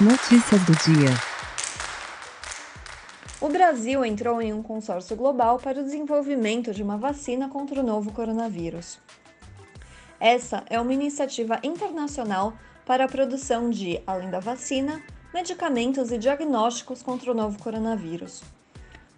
Notícias 0.00 0.62
do 0.66 0.72
dia. 0.72 1.10
O 3.40 3.48
Brasil 3.48 4.04
entrou 4.04 4.42
em 4.42 4.52
um 4.52 4.62
consórcio 4.62 5.16
global 5.16 5.58
para 5.58 5.80
o 5.80 5.84
desenvolvimento 5.84 6.72
de 6.72 6.82
uma 6.82 6.98
vacina 6.98 7.48
contra 7.48 7.80
o 7.80 7.82
novo 7.82 8.12
coronavírus. 8.12 9.00
Essa 10.18 10.64
é 10.68 10.80
uma 10.80 10.92
iniciativa 10.92 11.58
internacional 11.62 12.54
para 12.84 13.04
a 13.04 13.08
produção 13.08 13.70
de, 13.70 14.00
além 14.06 14.30
da 14.30 14.40
vacina, 14.40 15.02
medicamentos 15.32 16.10
e 16.10 16.18
diagnósticos 16.18 17.02
contra 17.02 17.30
o 17.30 17.34
novo 17.34 17.62
coronavírus. 17.62 18.42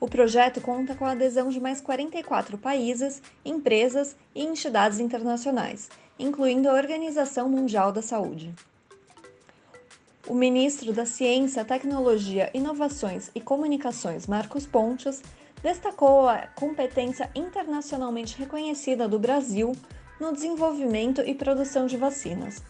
O 0.01 0.07
projeto 0.07 0.61
conta 0.61 0.95
com 0.95 1.05
a 1.05 1.11
adesão 1.11 1.49
de 1.49 1.61
mais 1.61 1.81
44 1.81 2.57
países, 2.57 3.21
empresas 3.45 4.17
e 4.33 4.45
entidades 4.45 5.01
internacionais, 5.01 5.91
incluindo 6.19 6.69
a 6.69 6.75
Organização 6.75 7.49
Mundial 7.49 7.91
da 7.91 8.01
Saúde. 8.01 8.55
O 10.27 10.35
ministro 10.35 10.93
da 10.93 11.05
Ciência, 11.05 11.65
Tecnologia, 11.65 12.51
Inovações 12.55 13.31
e 13.35 13.41
Comunicações, 13.41 14.27
Marcos 14.27 14.67
Pontes, 14.67 15.21
destacou 15.63 16.29
a 16.29 16.47
competência 16.55 17.29
internacionalmente 17.35 18.39
reconhecida 18.39 19.09
do 19.09 19.19
Brasil 19.19 19.73
no 20.21 20.33
desenvolvimento 20.33 21.23
e 21.23 21.35
produção 21.35 21.87
de 21.87 21.97
vacinas, 21.97 22.63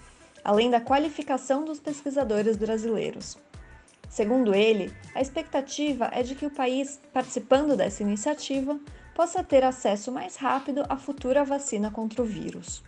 além 0.42 0.70
da 0.70 0.80
qualificação 0.80 1.64
dos 1.64 1.78
pesquisadores 1.78 2.56
brasileiros. 2.56 3.36
Segundo 4.08 4.54
ele, 4.54 4.92
a 5.14 5.20
expectativa 5.20 6.10
é 6.12 6.22
de 6.22 6.34
que 6.34 6.46
o 6.46 6.50
país, 6.50 7.00
participando 7.12 7.76
dessa 7.76 8.02
iniciativa, 8.02 8.78
possa 9.14 9.42
ter 9.44 9.64
acesso 9.64 10.10
mais 10.10 10.36
rápido 10.36 10.84
à 10.88 10.96
futura 10.96 11.44
vacina 11.44 11.90
contra 11.90 12.22
o 12.22 12.24
vírus. 12.24 12.82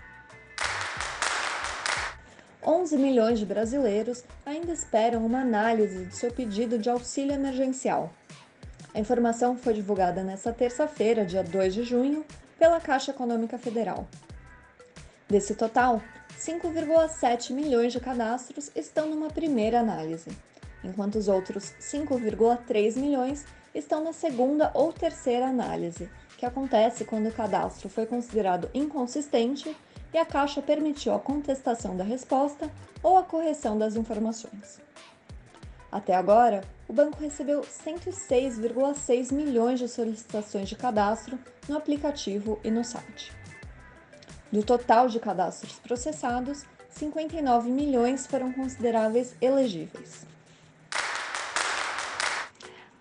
11 2.64 2.96
milhões 2.96 3.38
de 3.38 3.46
brasileiros 3.46 4.22
ainda 4.44 4.72
esperam 4.72 5.24
uma 5.24 5.40
análise 5.40 6.04
de 6.04 6.14
seu 6.14 6.30
pedido 6.30 6.78
de 6.78 6.90
auxílio 6.90 7.32
emergencial. 7.32 8.12
A 8.94 8.98
informação 8.98 9.56
foi 9.56 9.74
divulgada 9.74 10.22
nesta 10.22 10.52
terça-feira, 10.52 11.24
dia 11.24 11.42
2 11.42 11.74
de 11.74 11.82
junho, 11.84 12.24
pela 12.58 12.80
Caixa 12.80 13.12
Econômica 13.12 13.56
Federal. 13.56 14.06
Desse 15.28 15.54
total, 15.54 16.02
5,7 16.38 17.52
milhões 17.52 17.92
de 17.92 18.00
cadastros 18.00 18.70
estão 18.74 19.08
numa 19.08 19.28
primeira 19.28 19.80
análise, 19.80 20.30
enquanto 20.82 21.16
os 21.16 21.28
outros 21.28 21.74
5,3 21.80 22.96
milhões 22.96 23.44
estão 23.74 24.02
na 24.02 24.12
segunda 24.12 24.70
ou 24.74 24.92
terceira 24.92 25.46
análise, 25.46 26.10
que 26.36 26.46
acontece 26.46 27.04
quando 27.04 27.28
o 27.28 27.32
cadastro 27.32 27.88
foi 27.88 28.06
considerado 28.06 28.70
inconsistente 28.72 29.76
e 30.12 30.18
a 30.18 30.24
Caixa 30.24 30.60
permitiu 30.60 31.14
a 31.14 31.20
contestação 31.20 31.96
da 31.96 32.04
resposta 32.04 32.70
ou 33.02 33.16
a 33.16 33.22
correção 33.22 33.78
das 33.78 33.94
informações. 33.94 34.80
Até 35.92 36.14
agora, 36.14 36.62
o 36.88 36.92
banco 36.92 37.20
recebeu 37.20 37.62
106,6 37.62 39.32
milhões 39.32 39.78
de 39.78 39.88
solicitações 39.88 40.68
de 40.68 40.76
cadastro 40.76 41.38
no 41.68 41.76
aplicativo 41.76 42.58
e 42.64 42.70
no 42.70 42.84
site. 42.84 43.32
Do 44.50 44.62
total 44.62 45.08
de 45.08 45.20
cadastros 45.20 45.78
processados, 45.78 46.64
59 46.90 47.70
milhões 47.70 48.26
foram 48.26 48.52
consideráveis 48.52 49.34
elegíveis. 49.40 50.29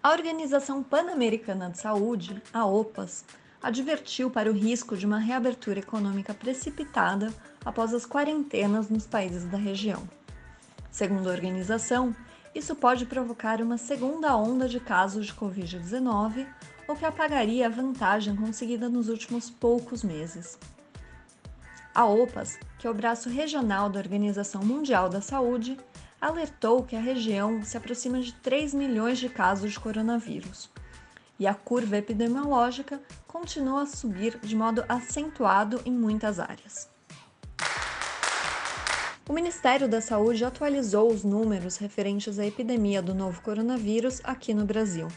A 0.02 0.12
Organização 0.12 0.82
Pan-Americana 0.82 1.70
de 1.70 1.78
Saúde, 1.78 2.42
a 2.54 2.66
OPAS, 2.66 3.26
advertiu 3.62 4.32
para 4.32 4.50
o 4.50 4.54
risco 4.54 4.96
de 4.96 5.06
uma 5.06 5.20
reabertura 5.20 5.80
econômica 5.80 6.34
precipitada 6.34 7.34
após 7.66 7.94
as 7.94 8.06
quarentenas 8.06 8.90
nos 8.90 9.06
países 9.06 9.44
da 9.44 9.58
região. 9.58 10.08
Segundo 10.90 11.28
a 11.28 11.34
organização, 11.34 12.16
isso 12.56 12.78
pode 12.78 13.06
provocar 13.06 13.62
uma 13.62 13.78
segunda 13.78 14.38
onda 14.38 14.70
de 14.70 14.80
casos 14.80 15.26
de 15.26 15.34
Covid-19, 15.34 16.48
o 16.88 16.96
que 16.96 17.04
apagaria 17.04 17.66
a 17.66 17.70
vantagem 17.70 18.38
conseguida 18.38 18.88
nos 18.88 19.10
últimos 19.10 19.50
poucos 19.50 20.02
meses. 20.02 20.58
A 21.94 22.06
OPAS, 22.06 22.58
que 22.78 22.88
é 22.88 22.90
o 22.90 22.94
braço 22.94 23.28
regional 23.28 23.90
da 23.90 24.00
Organização 24.00 24.64
Mundial 24.64 25.10
da 25.10 25.20
Saúde, 25.20 25.78
alertou 26.22 26.84
que 26.84 26.96
a 26.96 27.00
região 27.00 27.64
se 27.64 27.78
aproxima 27.78 28.22
de 28.22 28.34
3 28.34 28.74
milhões 28.74 29.18
de 29.18 29.30
casos 29.30 29.72
de 29.72 29.80
coronavírus 29.80 30.70
e 31.40 31.48
a 31.48 31.54
curva 31.54 31.96
epidemiológica 31.98 33.02
continua 33.28 33.84
a 33.84 33.88
subir 33.88 34.38
de 34.40 34.56
modo 34.56 34.84
acentuado 34.90 35.80
em 35.86 35.92
muitas 35.92 36.40
áreas. 36.40 36.90
O 39.28 39.34
Ministério 39.34 39.88
da 39.88 40.02
Saúde 40.02 40.44
atualizou 40.44 41.12
os 41.12 41.24
números 41.24 41.78
referentes 41.78 42.40
à 42.40 42.46
epidemia 42.46 43.00
do 43.02 43.14
novo 43.14 43.42
coronavírus 43.42 44.20
aqui 44.24 44.56
no 44.56 44.66
Brasil. 44.66 45.08